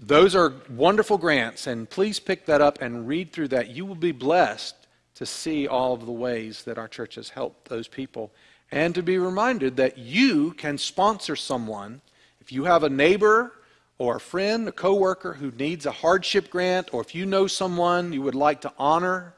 Those 0.00 0.34
are 0.34 0.54
wonderful 0.70 1.18
grants, 1.18 1.66
and 1.66 1.88
please 1.88 2.18
pick 2.18 2.46
that 2.46 2.60
up 2.60 2.80
and 2.80 3.06
read 3.06 3.32
through 3.32 3.48
that. 3.48 3.68
You 3.68 3.84
will 3.84 3.94
be 3.94 4.12
blessed 4.12 4.74
to 5.16 5.26
see 5.26 5.66
all 5.66 5.92
of 5.92 6.06
the 6.06 6.12
ways 6.12 6.62
that 6.64 6.78
our 6.78 6.88
church 6.88 7.16
has 7.16 7.28
helped 7.28 7.68
those 7.68 7.88
people 7.88 8.32
and 8.70 8.94
to 8.94 9.02
be 9.02 9.18
reminded 9.18 9.76
that 9.76 9.98
you 9.98 10.52
can 10.52 10.78
sponsor 10.78 11.34
someone. 11.34 12.00
If 12.40 12.52
you 12.52 12.64
have 12.64 12.84
a 12.84 12.88
neighbor 12.88 13.52
or 13.98 14.16
a 14.16 14.20
friend, 14.20 14.68
a 14.68 14.72
coworker 14.72 15.34
who 15.34 15.50
needs 15.50 15.84
a 15.84 15.92
hardship 15.92 16.50
grant, 16.50 16.94
or 16.94 17.00
if 17.00 17.14
you 17.14 17.26
know 17.26 17.46
someone 17.46 18.12
you 18.12 18.22
would 18.22 18.34
like 18.34 18.60
to 18.60 18.72
honor, 18.78 19.34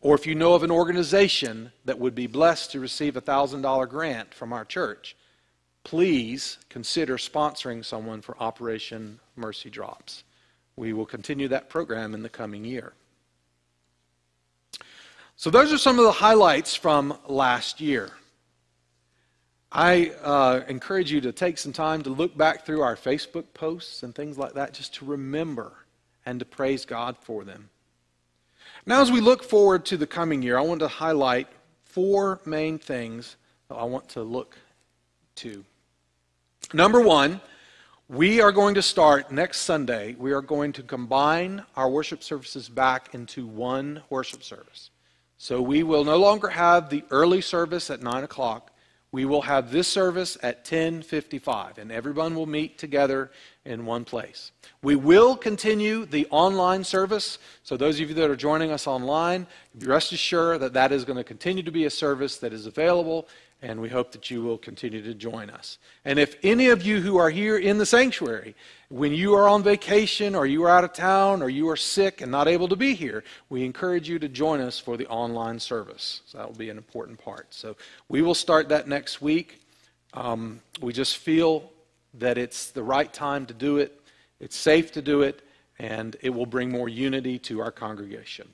or 0.00 0.14
if 0.14 0.26
you 0.26 0.34
know 0.34 0.54
of 0.54 0.64
an 0.64 0.70
organization 0.70 1.72
that 1.84 1.98
would 1.98 2.14
be 2.14 2.26
blessed 2.26 2.72
to 2.72 2.80
receive 2.80 3.16
a 3.16 3.22
$1,000 3.22 3.88
grant 3.88 4.34
from 4.34 4.52
our 4.52 4.64
church, 4.64 5.16
please 5.84 6.58
consider 6.68 7.16
sponsoring 7.16 7.84
someone 7.84 8.20
for 8.20 8.36
Operation 8.42 9.20
Mercy 9.36 9.70
Drops. 9.70 10.24
We 10.76 10.92
will 10.92 11.06
continue 11.06 11.48
that 11.48 11.68
program 11.68 12.14
in 12.14 12.22
the 12.22 12.28
coming 12.28 12.64
year. 12.64 12.92
So, 15.36 15.50
those 15.50 15.72
are 15.72 15.78
some 15.78 16.00
of 16.00 16.04
the 16.04 16.12
highlights 16.12 16.74
from 16.74 17.16
last 17.28 17.80
year. 17.80 18.10
I 19.70 20.12
uh, 20.22 20.62
encourage 20.68 21.12
you 21.12 21.20
to 21.22 21.32
take 21.32 21.58
some 21.58 21.72
time 21.72 22.02
to 22.02 22.10
look 22.10 22.36
back 22.36 22.64
through 22.64 22.80
our 22.80 22.96
Facebook 22.96 23.44
posts 23.52 24.02
and 24.02 24.14
things 24.14 24.38
like 24.38 24.54
that 24.54 24.72
just 24.72 24.94
to 24.94 25.04
remember 25.04 25.72
and 26.24 26.38
to 26.38 26.46
praise 26.46 26.86
God 26.86 27.16
for 27.20 27.44
them. 27.44 27.68
Now, 28.86 29.02
as 29.02 29.12
we 29.12 29.20
look 29.20 29.42
forward 29.42 29.84
to 29.86 29.98
the 29.98 30.06
coming 30.06 30.40
year, 30.42 30.56
I 30.56 30.62
want 30.62 30.80
to 30.80 30.88
highlight 30.88 31.48
four 31.84 32.40
main 32.46 32.78
things 32.78 33.36
that 33.68 33.74
I 33.74 33.84
want 33.84 34.08
to 34.10 34.22
look 34.22 34.56
to. 35.36 35.64
Number 36.72 37.02
one, 37.02 37.40
we 38.08 38.40
are 38.40 38.52
going 38.52 38.74
to 38.76 38.82
start 38.82 39.30
next 39.30 39.60
Sunday, 39.60 40.14
we 40.18 40.32
are 40.32 40.40
going 40.40 40.72
to 40.74 40.82
combine 40.82 41.62
our 41.76 41.90
worship 41.90 42.22
services 42.22 42.70
back 42.70 43.14
into 43.14 43.46
one 43.46 44.02
worship 44.08 44.42
service. 44.42 44.90
So 45.36 45.60
we 45.60 45.82
will 45.82 46.04
no 46.04 46.16
longer 46.16 46.48
have 46.48 46.88
the 46.88 47.04
early 47.10 47.42
service 47.42 47.90
at 47.90 48.02
9 48.02 48.24
o'clock 48.24 48.72
we 49.10 49.24
will 49.24 49.42
have 49.42 49.70
this 49.70 49.88
service 49.88 50.36
at 50.42 50.64
10:55 50.64 51.78
and 51.78 51.90
everyone 51.90 52.34
will 52.34 52.46
meet 52.46 52.78
together 52.78 53.30
in 53.68 53.84
one 53.84 54.04
place. 54.04 54.50
We 54.82 54.96
will 54.96 55.36
continue 55.36 56.06
the 56.06 56.26
online 56.30 56.82
service. 56.84 57.38
So 57.62 57.76
those 57.76 58.00
of 58.00 58.08
you 58.08 58.14
that 58.14 58.30
are 58.30 58.36
joining 58.36 58.70
us 58.70 58.86
online, 58.86 59.46
rest 59.80 60.12
assured 60.12 60.60
that 60.60 60.72
that 60.72 60.90
is 60.90 61.04
going 61.04 61.18
to 61.18 61.24
continue 61.24 61.62
to 61.62 61.70
be 61.70 61.84
a 61.84 61.90
service 61.90 62.38
that 62.38 62.52
is 62.52 62.66
available 62.66 63.28
and 63.60 63.80
we 63.80 63.88
hope 63.88 64.12
that 64.12 64.30
you 64.30 64.40
will 64.40 64.56
continue 64.56 65.02
to 65.02 65.14
join 65.14 65.50
us. 65.50 65.78
And 66.04 66.18
if 66.18 66.36
any 66.44 66.68
of 66.68 66.86
you 66.86 67.00
who 67.00 67.16
are 67.16 67.28
here 67.28 67.58
in 67.58 67.78
the 67.78 67.86
sanctuary, 67.86 68.54
when 68.88 69.12
you 69.12 69.34
are 69.34 69.48
on 69.48 69.64
vacation 69.64 70.36
or 70.36 70.46
you 70.46 70.62
are 70.62 70.70
out 70.70 70.84
of 70.84 70.92
town 70.92 71.42
or 71.42 71.48
you 71.48 71.68
are 71.68 71.76
sick 71.76 72.20
and 72.20 72.30
not 72.30 72.46
able 72.46 72.68
to 72.68 72.76
be 72.76 72.94
here, 72.94 73.24
we 73.48 73.64
encourage 73.64 74.08
you 74.08 74.18
to 74.20 74.28
join 74.28 74.60
us 74.60 74.78
for 74.78 74.96
the 74.96 75.08
online 75.08 75.58
service. 75.58 76.22
So 76.26 76.38
that 76.38 76.46
will 76.46 76.54
be 76.54 76.70
an 76.70 76.76
important 76.76 77.18
part. 77.18 77.52
So 77.52 77.76
we 78.08 78.22
will 78.22 78.34
start 78.34 78.68
that 78.68 78.86
next 78.86 79.20
week. 79.20 79.60
Um, 80.14 80.60
we 80.80 80.92
just 80.92 81.16
feel 81.16 81.72
that 82.20 82.38
it's 82.38 82.70
the 82.70 82.82
right 82.82 83.12
time 83.12 83.46
to 83.46 83.54
do 83.54 83.78
it, 83.78 84.00
it's 84.40 84.56
safe 84.56 84.92
to 84.92 85.02
do 85.02 85.22
it, 85.22 85.42
and 85.78 86.16
it 86.22 86.30
will 86.30 86.46
bring 86.46 86.70
more 86.70 86.88
unity 86.88 87.38
to 87.38 87.60
our 87.60 87.70
congregation. 87.70 88.48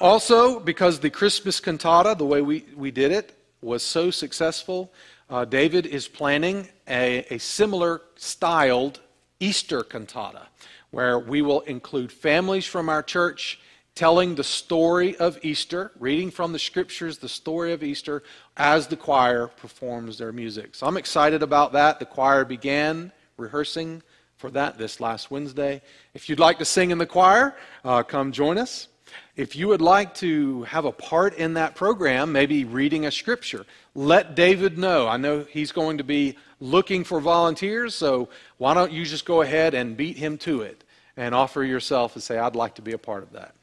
Also, 0.00 0.60
because 0.60 1.00
the 1.00 1.10
Christmas 1.10 1.60
cantata, 1.60 2.16
the 2.16 2.24
way 2.24 2.42
we, 2.42 2.64
we 2.76 2.90
did 2.90 3.12
it, 3.12 3.36
was 3.62 3.82
so 3.82 4.10
successful, 4.10 4.92
uh, 5.30 5.44
David 5.44 5.86
is 5.86 6.06
planning 6.06 6.68
a, 6.86 7.24
a 7.34 7.38
similar 7.38 8.02
styled 8.16 9.00
Easter 9.40 9.82
cantata 9.82 10.46
where 10.90 11.18
we 11.18 11.42
will 11.42 11.62
include 11.62 12.12
families 12.12 12.64
from 12.64 12.88
our 12.88 13.02
church 13.02 13.58
telling 13.96 14.34
the 14.34 14.44
story 14.44 15.16
of 15.16 15.38
Easter, 15.42 15.90
reading 15.98 16.30
from 16.30 16.52
the 16.52 16.58
scriptures 16.58 17.16
the 17.16 17.28
story 17.28 17.72
of 17.72 17.82
Easter 17.82 18.22
as 18.56 18.86
the 18.86 18.96
choir 18.96 19.48
performs 19.48 20.18
their 20.18 20.32
music. 20.32 20.74
So 20.74 20.86
I'm 20.86 20.98
excited 20.98 21.42
about 21.42 21.72
that. 21.72 21.98
The 21.98 22.04
choir 22.04 22.44
began 22.44 23.10
rehearsing 23.38 24.02
for 24.36 24.50
that 24.50 24.76
this 24.76 25.00
last 25.00 25.30
Wednesday. 25.30 25.80
If 26.12 26.28
you'd 26.28 26.38
like 26.38 26.58
to 26.58 26.64
sing 26.66 26.90
in 26.90 26.98
the 26.98 27.06
choir, 27.06 27.56
uh, 27.84 28.02
come 28.02 28.32
join 28.32 28.58
us. 28.58 28.88
If 29.34 29.56
you 29.56 29.68
would 29.68 29.80
like 29.80 30.14
to 30.16 30.64
have 30.64 30.84
a 30.84 30.92
part 30.92 31.34
in 31.34 31.54
that 31.54 31.74
program, 31.74 32.32
maybe 32.32 32.64
reading 32.64 33.06
a 33.06 33.10
scripture, 33.10 33.64
let 33.94 34.34
David 34.34 34.76
know. 34.76 35.08
I 35.08 35.16
know 35.16 35.46
he's 35.48 35.72
going 35.72 35.98
to 35.98 36.04
be 36.04 36.36
looking 36.60 37.02
for 37.02 37.18
volunteers, 37.18 37.94
so 37.94 38.28
why 38.58 38.74
don't 38.74 38.92
you 38.92 39.06
just 39.06 39.24
go 39.24 39.40
ahead 39.40 39.72
and 39.72 39.96
beat 39.96 40.18
him 40.18 40.36
to 40.38 40.60
it 40.60 40.84
and 41.16 41.34
offer 41.34 41.64
yourself 41.64 42.14
and 42.14 42.22
say, 42.22 42.36
I'd 42.36 42.56
like 42.56 42.74
to 42.74 42.82
be 42.82 42.92
a 42.92 42.98
part 42.98 43.22
of 43.22 43.32
that. 43.32 43.54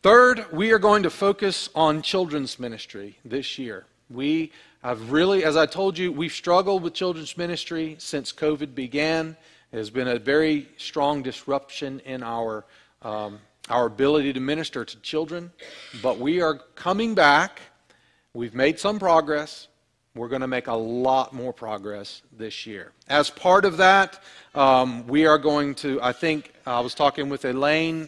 Third, 0.00 0.52
we 0.52 0.70
are 0.70 0.78
going 0.78 1.02
to 1.02 1.10
focus 1.10 1.68
on 1.74 2.02
children's 2.02 2.60
ministry 2.60 3.18
this 3.24 3.58
year. 3.58 3.84
We 4.08 4.52
have 4.84 5.10
really, 5.10 5.42
as 5.42 5.56
I 5.56 5.66
told 5.66 5.98
you, 5.98 6.12
we've 6.12 6.32
struggled 6.32 6.84
with 6.84 6.94
children's 6.94 7.36
ministry 7.36 7.96
since 7.98 8.32
COVID 8.32 8.76
began. 8.76 9.36
It 9.72 9.76
has 9.76 9.90
been 9.90 10.06
a 10.06 10.20
very 10.20 10.68
strong 10.76 11.22
disruption 11.22 11.98
in 12.04 12.22
our, 12.22 12.64
um, 13.02 13.40
our 13.70 13.86
ability 13.86 14.32
to 14.34 14.40
minister 14.40 14.84
to 14.84 15.00
children. 15.00 15.50
But 16.00 16.20
we 16.20 16.40
are 16.42 16.58
coming 16.76 17.16
back. 17.16 17.60
We've 18.34 18.54
made 18.54 18.78
some 18.78 19.00
progress. 19.00 19.66
We're 20.14 20.28
going 20.28 20.42
to 20.42 20.46
make 20.46 20.68
a 20.68 20.76
lot 20.76 21.32
more 21.32 21.52
progress 21.52 22.22
this 22.32 22.66
year. 22.66 22.92
As 23.08 23.30
part 23.30 23.64
of 23.64 23.78
that, 23.78 24.22
um, 24.54 25.08
we 25.08 25.26
are 25.26 25.38
going 25.38 25.74
to, 25.76 26.00
I 26.00 26.12
think, 26.12 26.52
I 26.64 26.78
was 26.78 26.94
talking 26.94 27.28
with 27.28 27.44
Elaine 27.44 28.06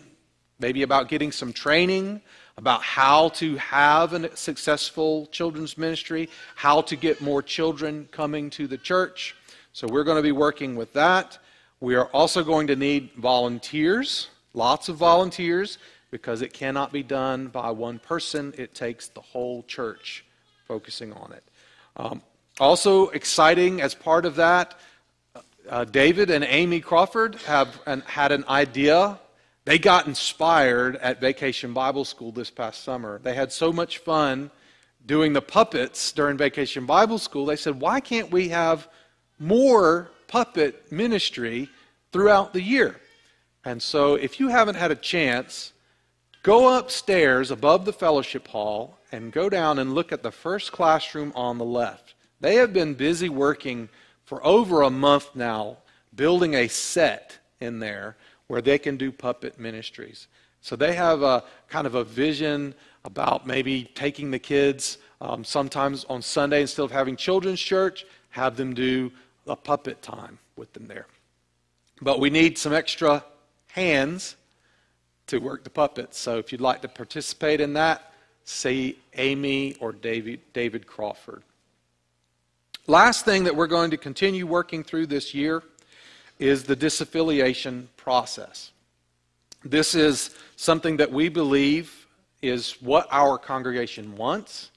maybe 0.60 0.82
about 0.82 1.08
getting 1.08 1.32
some 1.32 1.52
training 1.52 2.20
about 2.60 2.82
how 2.82 3.30
to 3.30 3.56
have 3.56 4.12
a 4.12 4.36
successful 4.36 5.26
children's 5.32 5.78
ministry, 5.78 6.28
how 6.56 6.82
to 6.82 6.94
get 6.94 7.18
more 7.22 7.42
children 7.42 8.06
coming 8.12 8.50
to 8.50 8.66
the 8.66 8.76
church. 8.76 9.34
So 9.72 9.86
we're 9.88 10.04
going 10.04 10.18
to 10.18 10.22
be 10.22 10.32
working 10.32 10.76
with 10.76 10.92
that. 10.92 11.38
We 11.80 11.94
are 11.94 12.06
also 12.08 12.44
going 12.44 12.66
to 12.66 12.76
need 12.76 13.12
volunteers, 13.16 14.28
lots 14.52 14.90
of 14.90 14.96
volunteers, 14.96 15.78
because 16.10 16.42
it 16.42 16.52
cannot 16.52 16.92
be 16.92 17.02
done 17.02 17.46
by 17.46 17.70
one 17.70 17.98
person. 17.98 18.52
It 18.58 18.74
takes 18.74 19.08
the 19.08 19.22
whole 19.22 19.62
church 19.62 20.26
focusing 20.68 21.14
on 21.14 21.32
it. 21.32 21.44
Um, 21.96 22.20
also, 22.58 23.08
exciting 23.08 23.80
as 23.80 23.94
part 23.94 24.26
of 24.26 24.36
that, 24.36 24.78
uh, 25.66 25.84
David 25.84 26.30
and 26.30 26.44
Amy 26.44 26.80
Crawford 26.80 27.36
have 27.46 27.80
an, 27.86 28.02
had 28.02 28.32
an 28.32 28.44
idea 28.48 29.18
they 29.70 29.78
got 29.78 30.08
inspired 30.08 30.96
at 30.96 31.20
Vacation 31.20 31.72
Bible 31.72 32.04
School 32.04 32.32
this 32.32 32.50
past 32.50 32.82
summer. 32.82 33.20
They 33.22 33.34
had 33.34 33.52
so 33.52 33.72
much 33.72 33.98
fun 33.98 34.50
doing 35.06 35.32
the 35.32 35.40
puppets 35.40 36.10
during 36.10 36.36
Vacation 36.36 36.86
Bible 36.86 37.18
School. 37.18 37.46
They 37.46 37.54
said, 37.54 37.80
why 37.80 38.00
can't 38.00 38.32
we 38.32 38.48
have 38.48 38.88
more 39.38 40.10
puppet 40.26 40.90
ministry 40.90 41.68
throughout 42.10 42.52
the 42.52 42.60
year? 42.60 42.96
And 43.64 43.80
so, 43.80 44.16
if 44.16 44.40
you 44.40 44.48
haven't 44.48 44.74
had 44.74 44.90
a 44.90 44.96
chance, 44.96 45.72
go 46.42 46.76
upstairs 46.76 47.52
above 47.52 47.84
the 47.84 47.92
fellowship 47.92 48.48
hall 48.48 48.98
and 49.12 49.30
go 49.30 49.48
down 49.48 49.78
and 49.78 49.94
look 49.94 50.10
at 50.10 50.24
the 50.24 50.32
first 50.32 50.72
classroom 50.72 51.30
on 51.36 51.58
the 51.58 51.64
left. 51.64 52.14
They 52.40 52.56
have 52.56 52.72
been 52.72 52.94
busy 52.94 53.28
working 53.28 53.88
for 54.24 54.44
over 54.44 54.82
a 54.82 54.90
month 54.90 55.36
now, 55.36 55.76
building 56.12 56.54
a 56.54 56.66
set 56.66 57.38
in 57.60 57.78
there 57.78 58.16
where 58.50 58.60
they 58.60 58.78
can 58.78 58.96
do 58.96 59.12
puppet 59.12 59.60
ministries. 59.60 60.26
So 60.60 60.74
they 60.74 60.92
have 60.94 61.22
a 61.22 61.44
kind 61.68 61.86
of 61.86 61.94
a 61.94 62.02
vision 62.02 62.74
about 63.04 63.46
maybe 63.46 63.84
taking 63.94 64.32
the 64.32 64.40
kids 64.40 64.98
um, 65.20 65.44
sometimes 65.44 66.04
on 66.06 66.20
Sunday 66.20 66.62
instead 66.62 66.82
of 66.82 66.90
having 66.90 67.14
children's 67.14 67.60
church, 67.60 68.04
have 68.30 68.56
them 68.56 68.74
do 68.74 69.12
a 69.46 69.54
puppet 69.54 70.02
time 70.02 70.36
with 70.56 70.72
them 70.72 70.88
there. 70.88 71.06
But 72.02 72.18
we 72.18 72.28
need 72.28 72.58
some 72.58 72.72
extra 72.72 73.24
hands 73.68 74.34
to 75.28 75.38
work 75.38 75.62
the 75.62 75.70
puppets. 75.70 76.18
So 76.18 76.38
if 76.38 76.50
you'd 76.50 76.60
like 76.60 76.82
to 76.82 76.88
participate 76.88 77.60
in 77.60 77.74
that, 77.74 78.12
see 78.42 78.98
Amy 79.14 79.76
or 79.78 79.92
David, 79.92 80.40
David 80.52 80.88
Crawford. 80.88 81.44
Last 82.88 83.24
thing 83.24 83.44
that 83.44 83.54
we're 83.54 83.68
going 83.68 83.92
to 83.92 83.96
continue 83.96 84.44
working 84.44 84.82
through 84.82 85.06
this 85.06 85.34
year 85.34 85.62
is 86.40 86.64
the 86.64 86.74
disaffiliation 86.74 87.86
process. 87.96 88.72
This 89.62 89.94
is 89.94 90.34
something 90.56 90.96
that 90.96 91.12
we 91.12 91.28
believe 91.28 92.06
is 92.40 92.80
what 92.80 93.06
our 93.10 93.36
congregation 93.36 94.16
wants. 94.16 94.70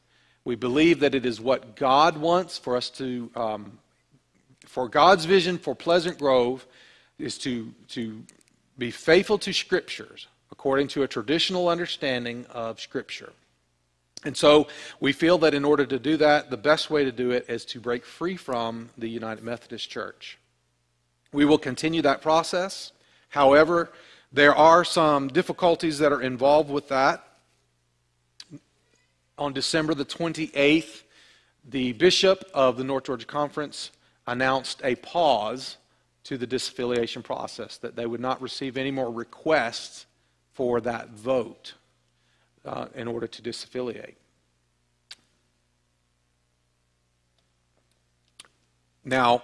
We 0.43 0.55
believe 0.55 0.99
that 0.99 1.15
it 1.15 1.25
is 1.25 1.39
what 1.39 1.77
God 1.77 2.17
wants 2.17 2.57
for 2.57 2.75
us 2.75 2.89
to, 2.91 3.31
um, 3.35 3.79
for 4.65 4.89
God's 4.89 5.23
vision 5.23 5.57
for 5.57 5.73
Pleasant 5.73 6.19
Grove 6.19 6.67
is 7.17 7.37
to, 7.39 7.73
to 7.89 8.21
be 8.77 8.91
faithful 8.91 9.37
to 9.39 9.53
Scriptures 9.53 10.27
according 10.51 10.87
to 10.89 11.03
a 11.03 11.07
traditional 11.07 11.69
understanding 11.69 12.45
of 12.51 12.81
Scripture. 12.81 13.31
And 14.25 14.35
so 14.35 14.67
we 14.99 15.13
feel 15.13 15.37
that 15.39 15.53
in 15.53 15.63
order 15.63 15.85
to 15.85 15.97
do 15.99 16.17
that, 16.17 16.49
the 16.49 16.57
best 16.57 16.89
way 16.89 17.05
to 17.05 17.11
do 17.11 17.31
it 17.31 17.49
is 17.49 17.63
to 17.65 17.79
break 17.79 18.05
free 18.05 18.35
from 18.35 18.89
the 18.97 19.07
United 19.07 19.43
Methodist 19.43 19.89
Church. 19.89 20.37
We 21.33 21.45
will 21.45 21.57
continue 21.57 22.01
that 22.03 22.21
process. 22.21 22.91
However, 23.29 23.91
there 24.31 24.55
are 24.55 24.85
some 24.85 25.27
difficulties 25.27 25.99
that 25.99 26.11
are 26.13 26.21
involved 26.21 26.69
with 26.69 26.87
that. 26.89 27.27
On 29.37 29.51
December 29.51 29.95
the 29.95 30.05
28th, 30.05 31.01
the 31.67 31.93
bishop 31.93 32.49
of 32.53 32.77
the 32.77 32.83
North 32.83 33.05
Georgia 33.05 33.25
Conference 33.25 33.91
announced 34.27 34.81
a 34.83 34.95
pause 34.95 35.77
to 36.23 36.37
the 36.37 36.47
disaffiliation 36.47 37.23
process, 37.23 37.77
that 37.77 37.95
they 37.95 38.05
would 38.05 38.21
not 38.21 38.41
receive 38.41 38.77
any 38.77 38.91
more 38.91 39.11
requests 39.11 40.05
for 40.53 40.79
that 40.81 41.09
vote 41.09 41.73
uh, 42.63 42.85
in 42.95 43.07
order 43.07 43.27
to 43.27 43.41
disaffiliate. 43.41 44.15
Now, 49.03 49.43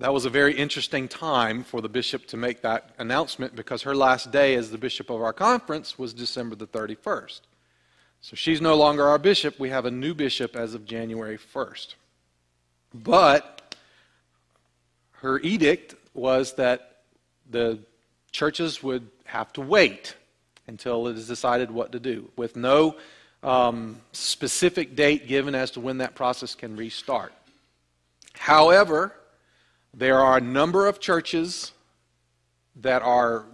that 0.00 0.14
was 0.14 0.24
a 0.24 0.30
very 0.30 0.54
interesting 0.54 1.06
time 1.08 1.62
for 1.62 1.82
the 1.82 1.88
bishop 1.88 2.26
to 2.28 2.36
make 2.38 2.62
that 2.62 2.94
announcement 2.98 3.54
because 3.54 3.82
her 3.82 3.94
last 3.94 4.30
day 4.30 4.54
as 4.54 4.70
the 4.70 4.78
bishop 4.78 5.10
of 5.10 5.20
our 5.20 5.34
conference 5.34 5.98
was 5.98 6.14
December 6.14 6.56
the 6.56 6.66
31st. 6.66 7.42
So 8.22 8.34
she's 8.34 8.62
no 8.62 8.76
longer 8.76 9.06
our 9.06 9.18
bishop. 9.18 9.60
We 9.60 9.68
have 9.68 9.84
a 9.84 9.90
new 9.90 10.14
bishop 10.14 10.56
as 10.56 10.72
of 10.72 10.86
January 10.86 11.36
1st. 11.36 11.94
But 12.94 13.74
her 15.20 15.38
edict 15.40 15.94
was 16.14 16.54
that 16.54 17.02
the 17.50 17.80
churches 18.32 18.82
would 18.82 19.06
have 19.26 19.52
to 19.52 19.60
wait 19.60 20.16
until 20.66 21.08
it 21.08 21.16
is 21.16 21.28
decided 21.28 21.70
what 21.70 21.92
to 21.92 22.00
do, 22.00 22.30
with 22.36 22.56
no 22.56 22.96
um, 23.42 24.00
specific 24.12 24.96
date 24.96 25.28
given 25.28 25.54
as 25.54 25.70
to 25.72 25.80
when 25.80 25.98
that 25.98 26.14
process 26.14 26.54
can 26.54 26.74
restart. 26.74 27.34
However, 28.32 29.12
there 29.92 30.20
are 30.20 30.38
a 30.38 30.40
number 30.40 30.86
of 30.86 31.00
churches 31.00 31.72
that 32.76 33.02
are 33.02 33.46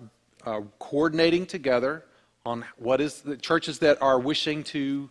uh, 0.44 0.60
coordinating 0.78 1.46
together 1.46 2.04
on 2.44 2.64
what 2.76 3.00
is 3.00 3.22
the 3.22 3.36
churches 3.36 3.78
that 3.80 4.00
are 4.02 4.20
wishing 4.20 4.62
to 4.62 5.10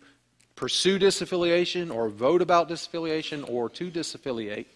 pursue 0.55 0.97
disaffiliation 0.97 1.93
or 1.93 2.09
vote 2.09 2.41
about 2.41 2.69
disaffiliation 2.69 3.47
or 3.49 3.69
to 3.69 3.91
disaffiliate. 3.91 4.67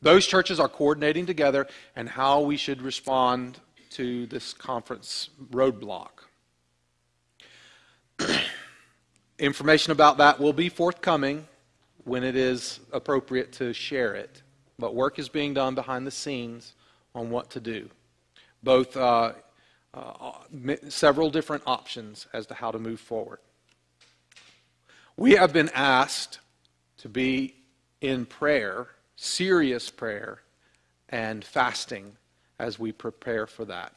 Those 0.00 0.26
churches 0.26 0.60
are 0.60 0.68
coordinating 0.68 1.26
together 1.26 1.66
and 1.96 2.08
how 2.08 2.40
we 2.40 2.56
should 2.56 2.80
respond 2.80 3.58
to 3.90 4.26
this 4.26 4.54
conference 4.54 5.30
roadblock. 5.50 6.10
Information 9.38 9.92
about 9.92 10.18
that 10.18 10.38
will 10.38 10.52
be 10.52 10.68
forthcoming 10.68 11.46
when 12.04 12.22
it 12.22 12.36
is 12.36 12.80
appropriate 12.92 13.52
to 13.54 13.72
share 13.72 14.14
it 14.14 14.43
but 14.78 14.94
work 14.94 15.18
is 15.18 15.28
being 15.28 15.54
done 15.54 15.74
behind 15.74 16.06
the 16.06 16.10
scenes 16.10 16.74
on 17.14 17.30
what 17.30 17.50
to 17.50 17.60
do. 17.60 17.88
Both 18.62 18.96
uh, 18.96 19.32
uh, 19.92 20.32
several 20.88 21.30
different 21.30 21.62
options 21.66 22.26
as 22.32 22.46
to 22.46 22.54
how 22.54 22.70
to 22.70 22.78
move 22.78 23.00
forward. 23.00 23.38
We 25.16 25.32
have 25.32 25.52
been 25.52 25.70
asked 25.74 26.40
to 26.98 27.08
be 27.08 27.54
in 28.00 28.26
prayer, 28.26 28.88
serious 29.16 29.90
prayer, 29.90 30.40
and 31.08 31.44
fasting 31.44 32.16
as 32.58 32.78
we 32.78 32.90
prepare 32.90 33.46
for 33.46 33.64
that. 33.66 33.92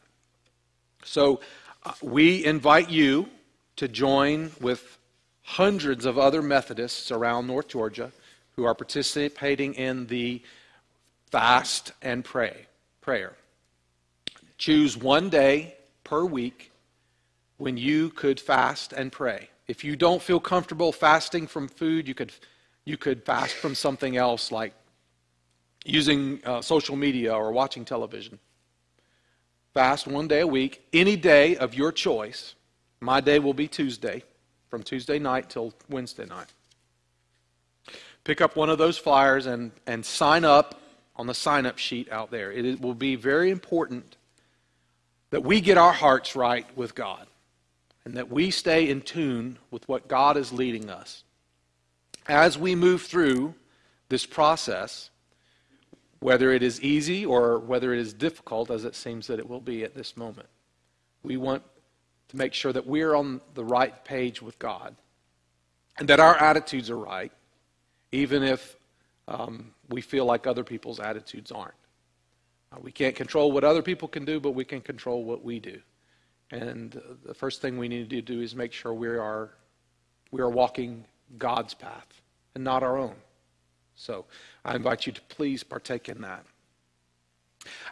So 1.04 1.40
uh, 1.84 1.94
we 2.02 2.46
invite 2.46 2.90
you 2.90 3.30
to 3.78 3.88
join 3.88 4.52
with 4.60 4.98
hundreds 5.44 6.06
of 6.06 6.18
other 6.18 6.42
Methodists 6.42 7.10
around 7.12 7.48
North 7.48 7.70
Georgia 7.70 8.12
who 8.56 8.66
are 8.66 8.76
participating 8.76 9.74
in 9.76 10.08
the 10.08 10.42
fast 11.32 11.92
and 12.02 12.24
pray. 12.24 12.68
Prayer. 13.02 13.34
Choose 14.58 14.98
one 14.98 15.30
day 15.30 15.76
per 16.04 16.26
week 16.26 16.72
when 17.58 17.78
you 17.78 18.10
could 18.10 18.40
fast 18.40 18.94
and 18.94 19.12
pray. 19.12 19.50
If 19.68 19.84
you 19.84 19.96
don't 19.96 20.22
feel 20.22 20.40
comfortable 20.40 20.92
fasting 20.92 21.48
from 21.48 21.68
food, 21.68 22.08
you 22.08 22.14
could, 22.14 22.32
you 22.86 22.98
could 22.98 23.24
fast 23.24 23.56
from 23.56 23.76
something 23.76 24.16
else 24.18 24.52
like 24.52 24.74
using 25.86 26.42
uh, 26.46 26.62
social 26.62 26.96
media 26.96 27.34
or 27.34 27.52
watching 27.52 27.86
television. 27.86 28.40
fast 29.74 30.08
one 30.08 30.28
day 30.28 30.40
a 30.40 30.48
week, 30.48 30.82
any 30.92 31.16
day 31.16 31.56
of 31.58 31.76
your 31.76 31.92
choice. 31.92 32.56
My 33.00 33.22
day 33.22 33.38
will 33.38 33.54
be 33.54 33.68
Tuesday, 33.68 34.24
from 34.70 34.82
Tuesday 34.82 35.20
night 35.20 35.50
till 35.52 35.72
Wednesday 35.88 36.26
night. 36.26 36.52
Pick 38.24 38.42
up 38.42 38.56
one 38.56 38.70
of 38.70 38.80
those 38.80 38.98
flyers 38.98 39.46
and, 39.46 39.72
and 39.86 40.04
sign 40.04 40.44
up 40.44 40.82
on 41.18 41.28
the 41.28 41.34
sign 41.34 41.66
up 41.66 41.78
sheet 41.78 42.12
out 42.12 42.32
there. 42.32 42.52
It 42.52 42.80
will 42.80 42.94
be 42.94 43.16
very 43.16 43.50
important 43.50 44.18
that 45.32 45.44
we 45.44 45.60
get 45.60 45.78
our 45.78 45.92
hearts 45.92 46.36
right 46.36 46.66
with 46.78 46.96
God 46.96 47.28
and 48.06 48.16
that 48.16 48.32
we 48.32 48.52
stay 48.52 48.90
in 48.90 49.02
tune 49.02 49.58
with 49.70 49.88
what 49.90 50.08
God 50.08 50.38
is 50.38 50.54
leading 50.54 50.90
us. 50.90 51.24
As 52.28 52.58
we 52.58 52.76
move 52.76 53.02
through 53.02 53.56
this 54.10 54.26
process, 54.26 55.10
whether 56.20 56.52
it 56.52 56.64
is 56.64 56.82
easy 56.82 57.26
or 57.26 57.60
whether 57.60 57.94
it 57.94 58.00
is 58.00 58.14
difficult, 58.14 58.72
as 58.72 58.86
it 58.86 58.96
seems 58.96 59.28
that 59.28 59.40
it 59.40 59.50
will 59.50 59.60
be 59.60 59.84
at 59.84 59.96
this 59.96 60.16
moment, 60.16 60.48
we 61.24 61.36
want 61.36 61.64
to 62.30 62.38
make 62.38 62.54
sure 62.54 62.72
that 62.74 62.88
we're 62.88 63.16
on 63.16 63.42
the 63.54 63.64
right 63.64 64.06
page 64.06 64.42
with 64.42 64.58
God 64.60 64.96
and 66.00 66.08
that 66.08 66.20
our 66.20 66.36
attitudes 66.36 66.90
are 66.90 66.98
right, 66.98 67.32
even 68.12 68.44
if 68.44 68.76
um, 69.28 69.74
we 69.90 70.02
feel 70.02 70.26
like 70.26 70.48
other 70.48 70.64
people's 70.64 71.00
attitudes 71.00 71.52
aren't. 71.52 71.74
Uh, 72.72 72.78
we 72.82 72.92
can't 72.92 73.16
control 73.16 73.52
what 73.52 73.64
other 73.64 73.82
people 73.82 74.08
can 74.08 74.26
do, 74.26 74.40
but 74.40 74.52
we 74.52 74.66
can 74.66 74.82
control 74.82 75.24
what 75.24 75.44
we 75.44 75.60
do. 75.60 75.80
And 76.52 76.96
uh, 76.96 77.00
the 77.26 77.34
first 77.34 77.62
thing 77.62 77.78
we 77.78 77.88
need 77.88 78.10
to 78.10 78.22
do 78.22 78.42
is 78.42 78.56
make 78.56 78.74
sure 78.74 78.94
we 78.94 79.08
are, 79.08 79.52
we 80.32 80.42
are 80.42 80.50
walking 80.50 81.06
God's 81.38 81.74
path 81.74 82.08
and 82.56 82.64
not 82.64 82.84
our 82.84 82.98
own. 82.98 83.16
So 83.96 84.26
I 84.64 84.76
invite 84.76 85.06
you 85.08 85.14
to 85.14 85.22
please 85.22 85.64
partake 85.64 86.08
in 86.10 86.22
that. 86.22 86.46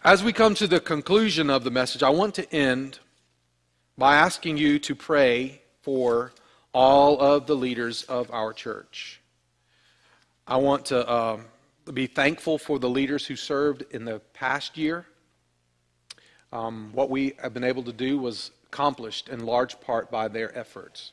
As 0.03 0.23
we 0.23 0.31
come 0.31 0.55
to 0.55 0.67
the 0.67 0.79
conclusion 0.79 1.49
of 1.49 1.63
the 1.63 1.71
message, 1.71 2.03
I 2.03 2.10
want 2.10 2.36
to 2.36 2.53
end 2.53 2.99
by 3.97 4.15
asking 4.15 4.58
you 4.58 4.79
to 4.79 4.95
pray 4.95 5.62
for 5.81 6.31
all 6.73 7.19
of 7.19 7.47
the 7.47 7.55
leaders 7.55 8.03
of 8.03 8.29
our 8.31 8.53
church. 8.53 9.21
I 10.47 10.58
want 10.58 10.86
to 10.88 11.08
uh, 11.08 11.39
be 11.93 12.07
thankful 12.07 12.57
for 12.57 12.79
the 12.79 12.89
leaders 12.89 13.25
who 13.25 13.35
served 13.35 13.83
in 13.91 14.05
the 14.05 14.19
past 14.33 14.77
year. 14.77 15.05
Um, 16.51 16.89
what 16.93 17.09
we 17.09 17.33
have 17.41 17.53
been 17.53 17.63
able 17.63 17.83
to 17.83 17.93
do 17.93 18.17
was 18.17 18.51
accomplished 18.67 19.29
in 19.29 19.45
large 19.45 19.79
part 19.81 20.09
by 20.09 20.27
their 20.27 20.57
efforts. 20.57 21.11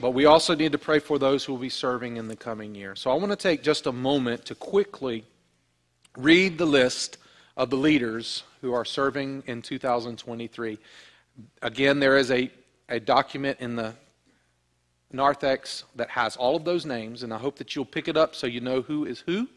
But 0.00 0.10
we 0.10 0.24
also 0.24 0.54
need 0.54 0.72
to 0.72 0.78
pray 0.78 0.98
for 0.98 1.18
those 1.18 1.44
who 1.44 1.52
will 1.52 1.60
be 1.60 1.68
serving 1.68 2.16
in 2.16 2.28
the 2.28 2.36
coming 2.36 2.74
year. 2.74 2.96
So 2.96 3.10
I 3.10 3.14
want 3.14 3.30
to 3.30 3.36
take 3.36 3.62
just 3.62 3.86
a 3.86 3.92
moment 3.92 4.44
to 4.46 4.54
quickly 4.54 5.24
read 6.16 6.58
the 6.58 6.66
list 6.66 7.18
of 7.56 7.70
the 7.70 7.76
leaders 7.76 8.42
who 8.60 8.72
are 8.72 8.84
serving 8.84 9.42
in 9.46 9.62
2023. 9.62 10.78
Again, 11.62 12.00
there 12.00 12.16
is 12.16 12.30
a, 12.30 12.50
a 12.88 12.98
document 12.98 13.58
in 13.60 13.76
the 13.76 13.94
narthex 15.12 15.84
that 15.94 16.10
has 16.10 16.36
all 16.36 16.56
of 16.56 16.64
those 16.64 16.84
names, 16.84 17.22
and 17.22 17.32
I 17.32 17.38
hope 17.38 17.56
that 17.56 17.76
you'll 17.76 17.84
pick 17.84 18.08
it 18.08 18.16
up 18.16 18.34
so 18.34 18.46
you 18.46 18.60
know 18.60 18.82
who 18.82 19.04
is 19.04 19.20
who 19.20 19.48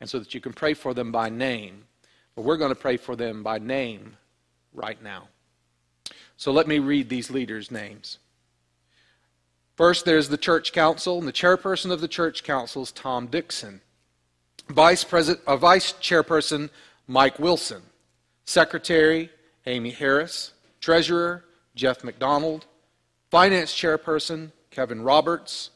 and 0.00 0.08
so 0.08 0.18
that 0.18 0.34
you 0.34 0.40
can 0.40 0.52
pray 0.52 0.74
for 0.74 0.94
them 0.94 1.12
by 1.12 1.28
name. 1.28 1.84
But 2.34 2.42
we're 2.42 2.56
going 2.56 2.72
to 2.72 2.80
pray 2.80 2.96
for 2.96 3.16
them 3.16 3.42
by 3.42 3.58
name 3.58 4.16
right 4.72 5.00
now. 5.02 5.28
So 6.36 6.52
let 6.52 6.66
me 6.66 6.78
read 6.78 7.08
these 7.08 7.30
leaders' 7.30 7.70
names. 7.70 8.18
First, 9.76 10.04
there's 10.04 10.28
the 10.28 10.36
church 10.36 10.72
council, 10.72 11.18
and 11.18 11.28
the 11.28 11.32
chairperson 11.32 11.90
of 11.90 12.00
the 12.00 12.08
church 12.08 12.44
council 12.44 12.82
is 12.82 12.92
Tom 12.92 13.26
Dixon. 13.26 13.80
Vice, 14.68 15.04
President, 15.04 15.44
uh, 15.46 15.56
Vice 15.56 15.92
chairperson, 15.94 16.70
Mike 17.06 17.38
Wilson. 17.38 17.82
Secretary, 18.44 19.30
Amy 19.66 19.90
Harris. 19.90 20.52
Treasurer, 20.80 21.44
Jeff 21.74 22.04
McDonald. 22.04 22.66
Finance 23.30 23.72
chairperson, 23.74 24.52
Kevin 24.70 25.02
Roberts. 25.02 25.70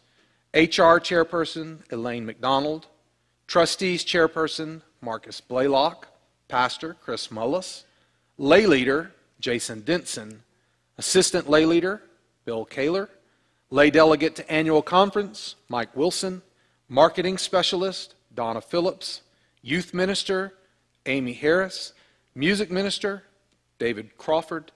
HR 0.54 1.00
chairperson, 1.00 1.80
Elaine 1.90 2.26
McDonald. 2.26 2.87
Trustees 3.46 4.04
Chairperson 4.04 4.83
Marcus 5.00 5.40
Blaylock, 5.40 6.09
Pastor 6.48 6.94
Chris 6.94 7.28
Mullis, 7.28 7.85
Lay 8.38 8.66
Leader 8.66 9.12
Jason 9.40 9.83
Denson, 9.83 10.42
Assistant 10.98 11.48
Lay 11.48 11.66
Leader 11.66 12.02
Bill 12.44 12.64
Kaler, 12.64 13.11
Lay 13.70 13.90
Delegate 13.90 14.37
to 14.37 14.50
Annual 14.50 14.83
Conference 14.83 15.57
Mike 15.68 15.94
Wilson, 15.96 16.42
Marketing 16.88 17.38
Specialist 17.38 18.14
Donna 18.35 18.61
Phillips, 18.61 19.22
Youth 19.62 19.92
Minister 19.92 20.54
Amy 21.07 21.35
Harris, 21.35 21.92
Music 22.35 22.70
Minister 22.70 23.24
David 23.78 24.16
Crawford, 24.16 24.72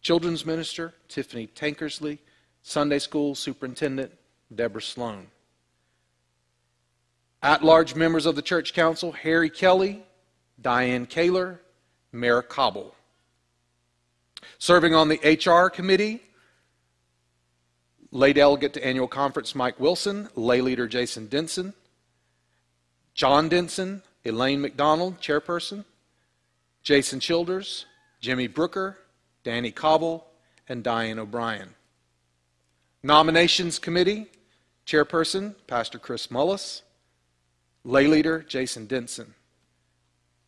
Children's 0.00 0.46
Minister 0.46 0.94
Tiffany 1.08 1.48
Tankersley, 1.48 2.18
Sunday 2.62 2.98
School 2.98 3.34
Superintendent 3.34 4.12
Deborah 4.54 4.82
Sloan. 4.82 5.26
At 7.42 7.64
large 7.64 7.96
members 7.96 8.24
of 8.24 8.36
the 8.36 8.42
church 8.42 8.72
council 8.72 9.12
Harry 9.12 9.50
Kelly, 9.50 10.04
Diane 10.60 11.06
Kaler, 11.06 11.60
Mayor 12.12 12.42
Cobble. 12.42 12.94
Serving 14.58 14.94
on 14.94 15.08
the 15.08 15.18
HR 15.24 15.68
committee, 15.68 16.22
lay 18.12 18.32
delegate 18.32 18.74
to 18.74 18.86
annual 18.86 19.08
conference 19.08 19.54
Mike 19.54 19.80
Wilson, 19.80 20.28
lay 20.36 20.60
leader 20.60 20.86
Jason 20.86 21.26
Denson, 21.26 21.74
John 23.14 23.48
Denson, 23.48 24.02
Elaine 24.24 24.60
McDonald, 24.60 25.20
chairperson, 25.20 25.84
Jason 26.84 27.18
Childers, 27.18 27.86
Jimmy 28.20 28.46
Brooker, 28.46 28.98
Danny 29.42 29.72
Cobble, 29.72 30.26
and 30.68 30.84
Diane 30.84 31.18
O'Brien. 31.18 31.70
Nominations 33.02 33.80
committee, 33.80 34.28
chairperson 34.86 35.56
Pastor 35.66 35.98
Chris 35.98 36.28
Mullis, 36.28 36.82
Lay 37.84 38.06
leader, 38.06 38.42
Jason 38.42 38.86
Denson. 38.86 39.34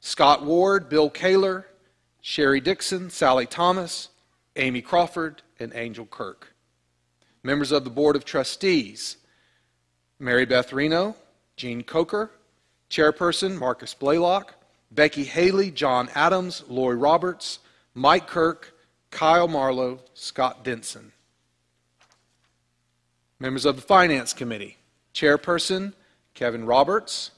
Scott 0.00 0.44
Ward, 0.44 0.88
Bill 0.88 1.10
Kaler, 1.10 1.66
Sherry 2.20 2.60
Dixon, 2.60 3.10
Sally 3.10 3.46
Thomas, 3.46 4.08
Amy 4.56 4.82
Crawford, 4.82 5.42
and 5.58 5.72
Angel 5.74 6.06
Kirk. 6.06 6.54
Members 7.42 7.72
of 7.72 7.84
the 7.84 7.90
Board 7.90 8.16
of 8.16 8.24
Trustees, 8.24 9.16
Mary 10.18 10.46
Beth 10.46 10.72
Reno, 10.72 11.16
Jean 11.56 11.82
Coker, 11.82 12.30
Chairperson 12.88 13.58
Marcus 13.58 13.94
Blaylock, 13.94 14.54
Becky 14.90 15.24
Haley, 15.24 15.70
John 15.70 16.08
Adams, 16.14 16.62
Lori 16.68 16.96
Roberts, 16.96 17.58
Mike 17.94 18.26
Kirk, 18.26 18.74
Kyle 19.10 19.48
Marlowe, 19.48 20.00
Scott 20.14 20.64
Denson. 20.64 21.12
Members 23.40 23.64
of 23.64 23.76
the 23.76 23.82
Finance 23.82 24.32
Committee, 24.32 24.76
Chairperson 25.12 25.92
Kevin 26.34 26.66
Roberts, 26.66 27.30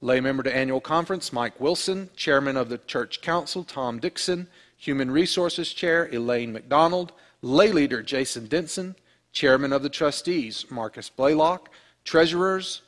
lay 0.00 0.20
member 0.20 0.42
to 0.42 0.54
annual 0.54 0.80
conference, 0.80 1.32
Mike 1.32 1.60
Wilson, 1.60 2.10
chairman 2.16 2.56
of 2.56 2.68
the 2.68 2.78
church 2.78 3.20
council, 3.20 3.64
Tom 3.64 4.00
Dixon, 4.00 4.48
human 4.76 5.10
resources 5.10 5.72
chair, 5.72 6.08
Elaine 6.12 6.52
McDonald, 6.52 7.12
lay 7.42 7.70
leader, 7.70 8.02
Jason 8.02 8.46
Denson, 8.46 8.96
chairman 9.32 9.72
of 9.72 9.82
the 9.82 9.88
trustees, 9.88 10.66
Marcus 10.70 11.08
Blaylock, 11.08 11.70
treasurers, 12.04 12.82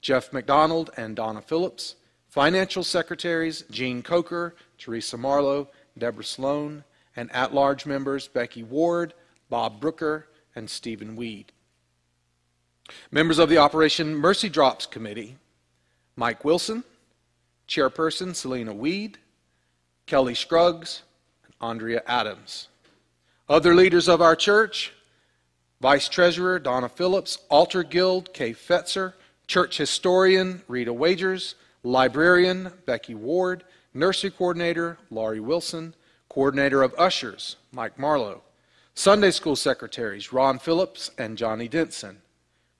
Jeff 0.00 0.32
McDonald 0.32 0.90
and 0.96 1.14
Donna 1.14 1.42
Phillips, 1.42 1.96
financial 2.28 2.82
secretaries, 2.82 3.64
Jean 3.70 4.02
Coker, 4.02 4.54
Teresa 4.78 5.16
Marlowe, 5.16 5.68
Deborah 5.98 6.24
Sloan, 6.24 6.84
and 7.14 7.30
at 7.32 7.54
large 7.54 7.86
members, 7.86 8.28
Becky 8.28 8.62
Ward, 8.62 9.14
Bob 9.50 9.80
Brooker, 9.80 10.28
and 10.56 10.68
Stephen 10.68 11.14
Weed. 11.14 11.51
Members 13.10 13.38
of 13.38 13.48
the 13.48 13.58
Operation 13.58 14.14
Mercy 14.14 14.48
Drops 14.48 14.86
Committee 14.86 15.36
Mike 16.16 16.44
Wilson, 16.44 16.84
Chairperson 17.68 18.34
Selena 18.34 18.74
Weed, 18.74 19.18
Kelly 20.06 20.34
Scruggs, 20.34 21.02
and 21.44 21.54
Andrea 21.60 22.02
Adams. 22.06 22.68
Other 23.48 23.74
leaders 23.74 24.08
of 24.08 24.20
our 24.20 24.36
church 24.36 24.92
Vice 25.80 26.08
Treasurer 26.08 26.60
Donna 26.60 26.88
Phillips, 26.88 27.38
Altar 27.48 27.82
Guild 27.82 28.32
Kay 28.32 28.52
Fetzer, 28.52 29.14
Church 29.48 29.78
Historian 29.78 30.62
Rita 30.68 30.92
Wagers, 30.92 31.56
Librarian 31.82 32.72
Becky 32.86 33.14
Ward, 33.14 33.64
Nursery 33.92 34.30
Coordinator 34.30 34.98
Laurie 35.10 35.40
Wilson, 35.40 35.94
Coordinator 36.28 36.82
of 36.82 36.94
Ushers 36.96 37.56
Mike 37.72 37.98
Marlowe, 37.98 38.42
Sunday 38.94 39.30
School 39.32 39.56
Secretaries 39.56 40.32
Ron 40.32 40.58
Phillips 40.58 41.10
and 41.18 41.36
Johnny 41.36 41.66
Denson, 41.66 42.22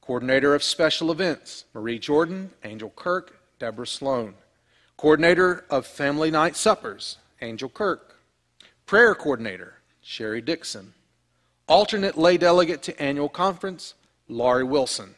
Coordinator 0.03 0.53
of 0.53 0.65
Special 0.65 1.13
Events, 1.13 1.65
Marie 1.73 2.01
Jordan, 2.01 2.51
Angel 2.65 2.93
Kirk, 2.97 3.39
Deborah 3.61 3.87
Sloan. 3.87 4.35
Coordinator 4.97 5.65
of 5.71 5.87
Family 5.87 6.29
Night 6.29 6.57
Suppers, 6.57 7.19
Angel 7.41 7.69
Kirk. 7.69 8.17
Prayer 8.85 9.15
Coordinator, 9.15 9.75
Sherry 10.01 10.41
Dixon. 10.41 10.95
Alternate 11.69 12.19
Lay 12.19 12.37
Delegate 12.37 12.83
to 12.83 13.01
Annual 13.01 13.29
Conference, 13.29 13.95
Laurie 14.27 14.65
Wilson. 14.65 15.15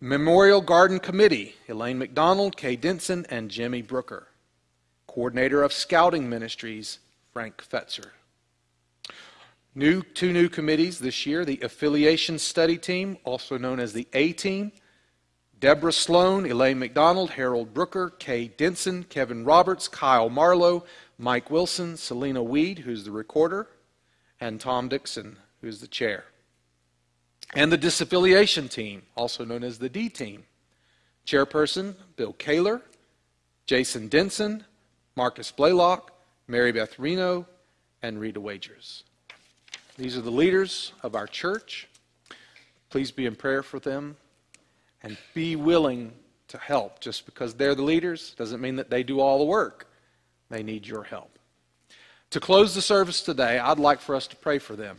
Memorial 0.00 0.60
Garden 0.60 1.00
Committee, 1.00 1.56
Elaine 1.68 1.98
McDonald, 1.98 2.56
Kay 2.56 2.76
Denson, 2.76 3.26
and 3.28 3.50
Jimmy 3.50 3.82
Brooker. 3.82 4.28
Coordinator 5.08 5.64
of 5.64 5.72
Scouting 5.72 6.30
Ministries, 6.30 7.00
Frank 7.32 7.56
Fetzer. 7.56 8.10
New, 9.78 10.02
two 10.02 10.32
new 10.32 10.48
committees 10.48 10.98
this 10.98 11.24
year 11.24 11.44
the 11.44 11.60
Affiliation 11.60 12.36
Study 12.36 12.76
Team, 12.76 13.16
also 13.22 13.56
known 13.56 13.78
as 13.78 13.92
the 13.92 14.08
A 14.12 14.32
Team. 14.32 14.72
Deborah 15.60 15.92
Sloan, 15.92 16.46
Elaine 16.46 16.80
McDonald, 16.80 17.30
Harold 17.30 17.72
Brooker, 17.72 18.10
Kay 18.10 18.48
Denson, 18.48 19.04
Kevin 19.04 19.44
Roberts, 19.44 19.86
Kyle 19.86 20.30
Marlowe, 20.30 20.84
Mike 21.16 21.48
Wilson, 21.48 21.96
Selena 21.96 22.42
Weed, 22.42 22.80
who's 22.80 23.04
the 23.04 23.12
recorder, 23.12 23.68
and 24.40 24.60
Tom 24.60 24.88
Dixon, 24.88 25.36
who's 25.60 25.80
the 25.80 25.86
chair. 25.86 26.24
And 27.54 27.70
the 27.70 27.78
disaffiliation 27.78 28.68
team, 28.68 29.02
also 29.16 29.44
known 29.44 29.62
as 29.62 29.78
the 29.78 29.88
D 29.88 30.08
team. 30.08 30.42
Chairperson, 31.24 31.94
Bill 32.16 32.32
Kaler, 32.32 32.82
Jason 33.64 34.08
Denson, 34.08 34.64
Marcus 35.14 35.52
Blaylock, 35.52 36.10
Mary 36.48 36.72
Beth 36.72 36.98
Reno, 36.98 37.46
and 38.02 38.18
Rita 38.18 38.40
Wagers. 38.40 39.04
These 39.98 40.16
are 40.16 40.22
the 40.22 40.30
leaders 40.30 40.92
of 41.02 41.16
our 41.16 41.26
church. 41.26 41.88
Please 42.88 43.10
be 43.10 43.26
in 43.26 43.34
prayer 43.34 43.64
for 43.64 43.80
them 43.80 44.16
and 45.02 45.18
be 45.34 45.56
willing 45.56 46.12
to 46.46 46.56
help. 46.56 47.00
Just 47.00 47.26
because 47.26 47.54
they're 47.54 47.74
the 47.74 47.82
leaders 47.82 48.32
doesn't 48.38 48.60
mean 48.60 48.76
that 48.76 48.90
they 48.90 49.02
do 49.02 49.18
all 49.18 49.38
the 49.38 49.44
work. 49.44 49.88
They 50.50 50.62
need 50.62 50.86
your 50.86 51.02
help. 51.02 51.36
To 52.30 52.38
close 52.38 52.76
the 52.76 52.80
service 52.80 53.22
today, 53.22 53.58
I'd 53.58 53.80
like 53.80 54.00
for 54.00 54.14
us 54.14 54.28
to 54.28 54.36
pray 54.36 54.60
for 54.60 54.76
them. 54.76 54.98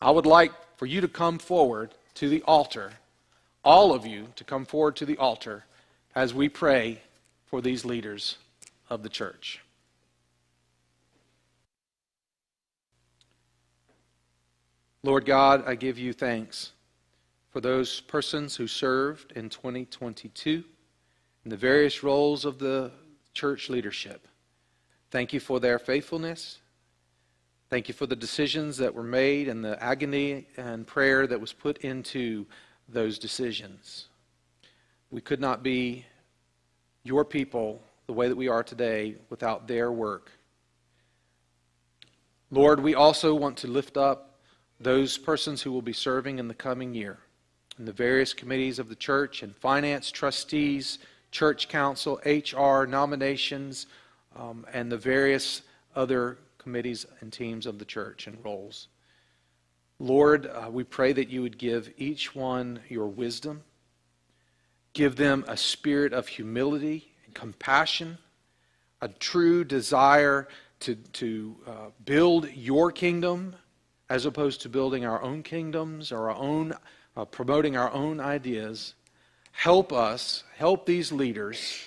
I 0.00 0.10
would 0.10 0.26
like 0.26 0.52
for 0.78 0.86
you 0.86 1.02
to 1.02 1.08
come 1.08 1.38
forward 1.38 1.92
to 2.14 2.30
the 2.30 2.42
altar, 2.42 2.92
all 3.62 3.92
of 3.92 4.06
you 4.06 4.28
to 4.36 4.44
come 4.44 4.64
forward 4.64 4.96
to 4.96 5.04
the 5.04 5.18
altar 5.18 5.66
as 6.14 6.32
we 6.32 6.48
pray 6.48 7.02
for 7.44 7.60
these 7.60 7.84
leaders 7.84 8.38
of 8.88 9.02
the 9.02 9.10
church. 9.10 9.60
Lord 15.06 15.24
God, 15.24 15.62
I 15.68 15.76
give 15.76 16.00
you 16.00 16.12
thanks 16.12 16.72
for 17.50 17.60
those 17.60 18.00
persons 18.00 18.56
who 18.56 18.66
served 18.66 19.30
in 19.36 19.48
2022 19.48 20.64
in 21.44 21.48
the 21.48 21.56
various 21.56 22.02
roles 22.02 22.44
of 22.44 22.58
the 22.58 22.90
church 23.32 23.70
leadership. 23.70 24.26
Thank 25.12 25.32
you 25.32 25.38
for 25.38 25.60
their 25.60 25.78
faithfulness. 25.78 26.58
Thank 27.70 27.86
you 27.86 27.94
for 27.94 28.06
the 28.06 28.16
decisions 28.16 28.78
that 28.78 28.92
were 28.92 29.04
made 29.04 29.46
and 29.46 29.64
the 29.64 29.80
agony 29.80 30.48
and 30.56 30.84
prayer 30.84 31.28
that 31.28 31.40
was 31.40 31.52
put 31.52 31.78
into 31.84 32.44
those 32.88 33.16
decisions. 33.16 34.08
We 35.12 35.20
could 35.20 35.40
not 35.40 35.62
be 35.62 36.04
your 37.04 37.24
people 37.24 37.80
the 38.08 38.12
way 38.12 38.26
that 38.26 38.36
we 38.36 38.48
are 38.48 38.64
today 38.64 39.14
without 39.30 39.68
their 39.68 39.92
work. 39.92 40.32
Lord, 42.50 42.80
we 42.80 42.96
also 42.96 43.36
want 43.36 43.58
to 43.58 43.68
lift 43.68 43.96
up 43.96 44.25
those 44.80 45.16
persons 45.18 45.62
who 45.62 45.72
will 45.72 45.82
be 45.82 45.92
serving 45.92 46.38
in 46.38 46.48
the 46.48 46.54
coming 46.54 46.94
year 46.94 47.18
in 47.78 47.84
the 47.84 47.92
various 47.92 48.32
committees 48.32 48.78
of 48.78 48.88
the 48.88 48.94
church 48.94 49.42
and 49.42 49.54
finance, 49.56 50.10
trustees, 50.10 50.98
church 51.30 51.68
council, 51.68 52.20
HR, 52.24 52.86
nominations, 52.86 53.86
um, 54.34 54.66
and 54.72 54.90
the 54.90 54.96
various 54.96 55.62
other 55.94 56.38
committees 56.58 57.06
and 57.20 57.32
teams 57.32 57.66
of 57.66 57.78
the 57.78 57.84
church 57.84 58.26
and 58.26 58.38
roles. 58.44 58.88
Lord, 59.98 60.46
uh, 60.46 60.68
we 60.70 60.84
pray 60.84 61.12
that 61.12 61.28
you 61.28 61.42
would 61.42 61.58
give 61.58 61.92
each 61.96 62.34
one 62.34 62.80
your 62.88 63.06
wisdom, 63.06 63.62
give 64.92 65.16
them 65.16 65.44
a 65.48 65.56
spirit 65.56 66.12
of 66.12 66.28
humility 66.28 67.12
and 67.24 67.34
compassion, 67.34 68.18
a 69.00 69.08
true 69.08 69.64
desire 69.64 70.48
to, 70.80 70.94
to 70.94 71.56
uh, 71.66 71.72
build 72.04 72.50
your 72.52 72.92
kingdom 72.92 73.54
as 74.08 74.26
opposed 74.26 74.60
to 74.62 74.68
building 74.68 75.04
our 75.04 75.22
own 75.22 75.42
kingdoms 75.42 76.12
or 76.12 76.30
our 76.30 76.36
own, 76.36 76.72
uh, 77.16 77.24
promoting 77.24 77.76
our 77.76 77.92
own 77.92 78.20
ideas. 78.20 78.94
Help 79.52 79.92
us, 79.92 80.44
help 80.56 80.86
these 80.86 81.10
leaders 81.10 81.82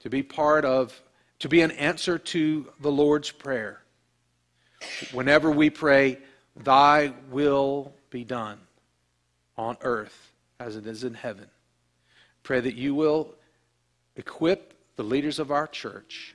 to 0.00 0.10
be 0.10 0.22
part 0.22 0.64
of, 0.64 1.00
to 1.38 1.48
be 1.48 1.60
an 1.60 1.70
answer 1.72 2.18
to 2.18 2.66
the 2.80 2.90
Lord's 2.90 3.30
Prayer 3.30 3.80
Whenever 5.12 5.50
we 5.50 5.70
pray, 5.70 6.18
Thy 6.56 7.12
will 7.30 7.92
be 8.10 8.24
done 8.24 8.58
on 9.56 9.76
earth 9.82 10.32
as 10.58 10.76
it 10.76 10.86
is 10.86 11.04
in 11.04 11.14
heaven, 11.14 11.48
pray 12.42 12.60
that 12.60 12.74
you 12.74 12.94
will 12.94 13.34
equip 14.16 14.74
the 14.96 15.02
leaders 15.02 15.38
of 15.38 15.50
our 15.50 15.66
church 15.66 16.34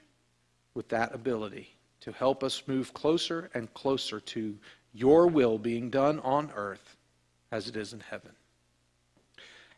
with 0.74 0.88
that 0.89 1.13
ability 1.13 1.69
to 2.01 2.11
help 2.11 2.43
us 2.43 2.63
move 2.67 2.93
closer 2.93 3.49
and 3.53 3.74
closer 3.74 4.19
to 4.19 4.55
your 4.94 5.28
will 5.28 5.58
being 5.58 5.89
done 5.89 6.20
on 6.20 6.52
earth 6.56 6.98
as 7.52 7.68
it 7.68 7.76
is 7.76 7.94
in 7.94 8.00
heaven. 8.00 8.32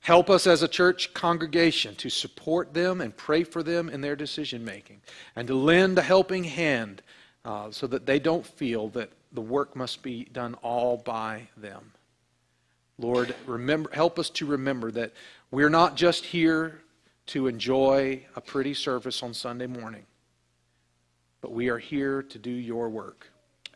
Help 0.02 0.30
us 0.30 0.46
as 0.48 0.62
a 0.62 0.68
church 0.68 1.14
congregation 1.14 1.96
to 1.96 2.10
support 2.10 2.74
them 2.74 3.00
and 3.00 3.16
pray 3.16 3.44
for 3.44 3.64
them 3.64 3.88
in 3.90 4.02
their 4.02 4.18
decision 4.18 4.66
making 4.66 5.00
and 5.36 5.48
to 5.48 5.56
lend 5.56 5.98
a 5.98 6.02
helping 6.02 6.44
hand 6.44 7.02
uh, 7.46 7.72
so 7.72 7.88
that 7.88 8.06
they 8.06 8.20
don't 8.20 8.46
feel 8.46 8.90
that 8.90 9.10
the 9.32 9.42
work 9.42 9.76
must 9.76 10.04
be 10.04 10.26
done 10.26 10.56
all 10.56 10.98
by 10.98 11.48
them. 11.56 11.92
Lord, 13.00 13.34
remember, 13.46 13.90
help 13.94 14.20
us 14.20 14.30
to 14.32 14.46
remember 14.46 14.92
that 14.92 15.14
we're 15.52 15.70
not 15.70 15.96
just 15.96 16.26
here 16.26 16.82
to 17.28 17.48
enjoy 17.48 18.26
a 18.36 18.42
pretty 18.42 18.74
service 18.74 19.24
on 19.24 19.34
Sunday 19.34 19.68
morning, 19.68 20.04
but 21.42 21.52
we 21.54 21.70
are 21.70 21.78
here 21.80 22.22
to 22.24 22.38
do 22.38 22.52
your 22.52 22.90
work. 22.90 23.30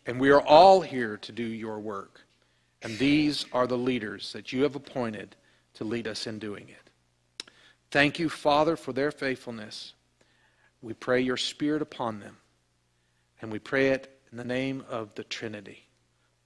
And 0.07 0.19
we 0.19 0.31
are 0.31 0.41
all 0.41 0.81
here 0.81 1.17
to 1.17 1.31
do 1.31 1.43
your 1.43 1.79
work. 1.79 2.21
And 2.81 2.97
these 2.97 3.45
are 3.51 3.67
the 3.67 3.77
leaders 3.77 4.31
that 4.33 4.53
you 4.53 4.63
have 4.63 4.75
appointed 4.75 5.35
to 5.75 5.83
lead 5.83 6.07
us 6.07 6.25
in 6.25 6.39
doing 6.39 6.69
it. 6.69 7.51
Thank 7.91 8.17
you, 8.17 8.29
Father, 8.29 8.75
for 8.75 8.93
their 8.93 9.11
faithfulness. 9.11 9.93
We 10.81 10.93
pray 10.93 11.21
your 11.21 11.37
Spirit 11.37 11.81
upon 11.81 12.19
them. 12.19 12.37
And 13.41 13.51
we 13.51 13.59
pray 13.59 13.89
it 13.89 14.19
in 14.31 14.37
the 14.37 14.43
name 14.43 14.83
of 14.89 15.13
the 15.15 15.23
Trinity 15.23 15.83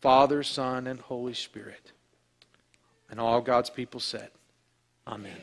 Father, 0.02 0.42
Son, 0.42 0.88
and 0.88 1.00
Holy 1.00 1.36
Spirit. 1.36 1.92
And 3.12 3.20
all 3.20 3.42
God's 3.42 3.70
people 3.70 4.00
said, 4.00 4.32
Amen. 5.06 5.38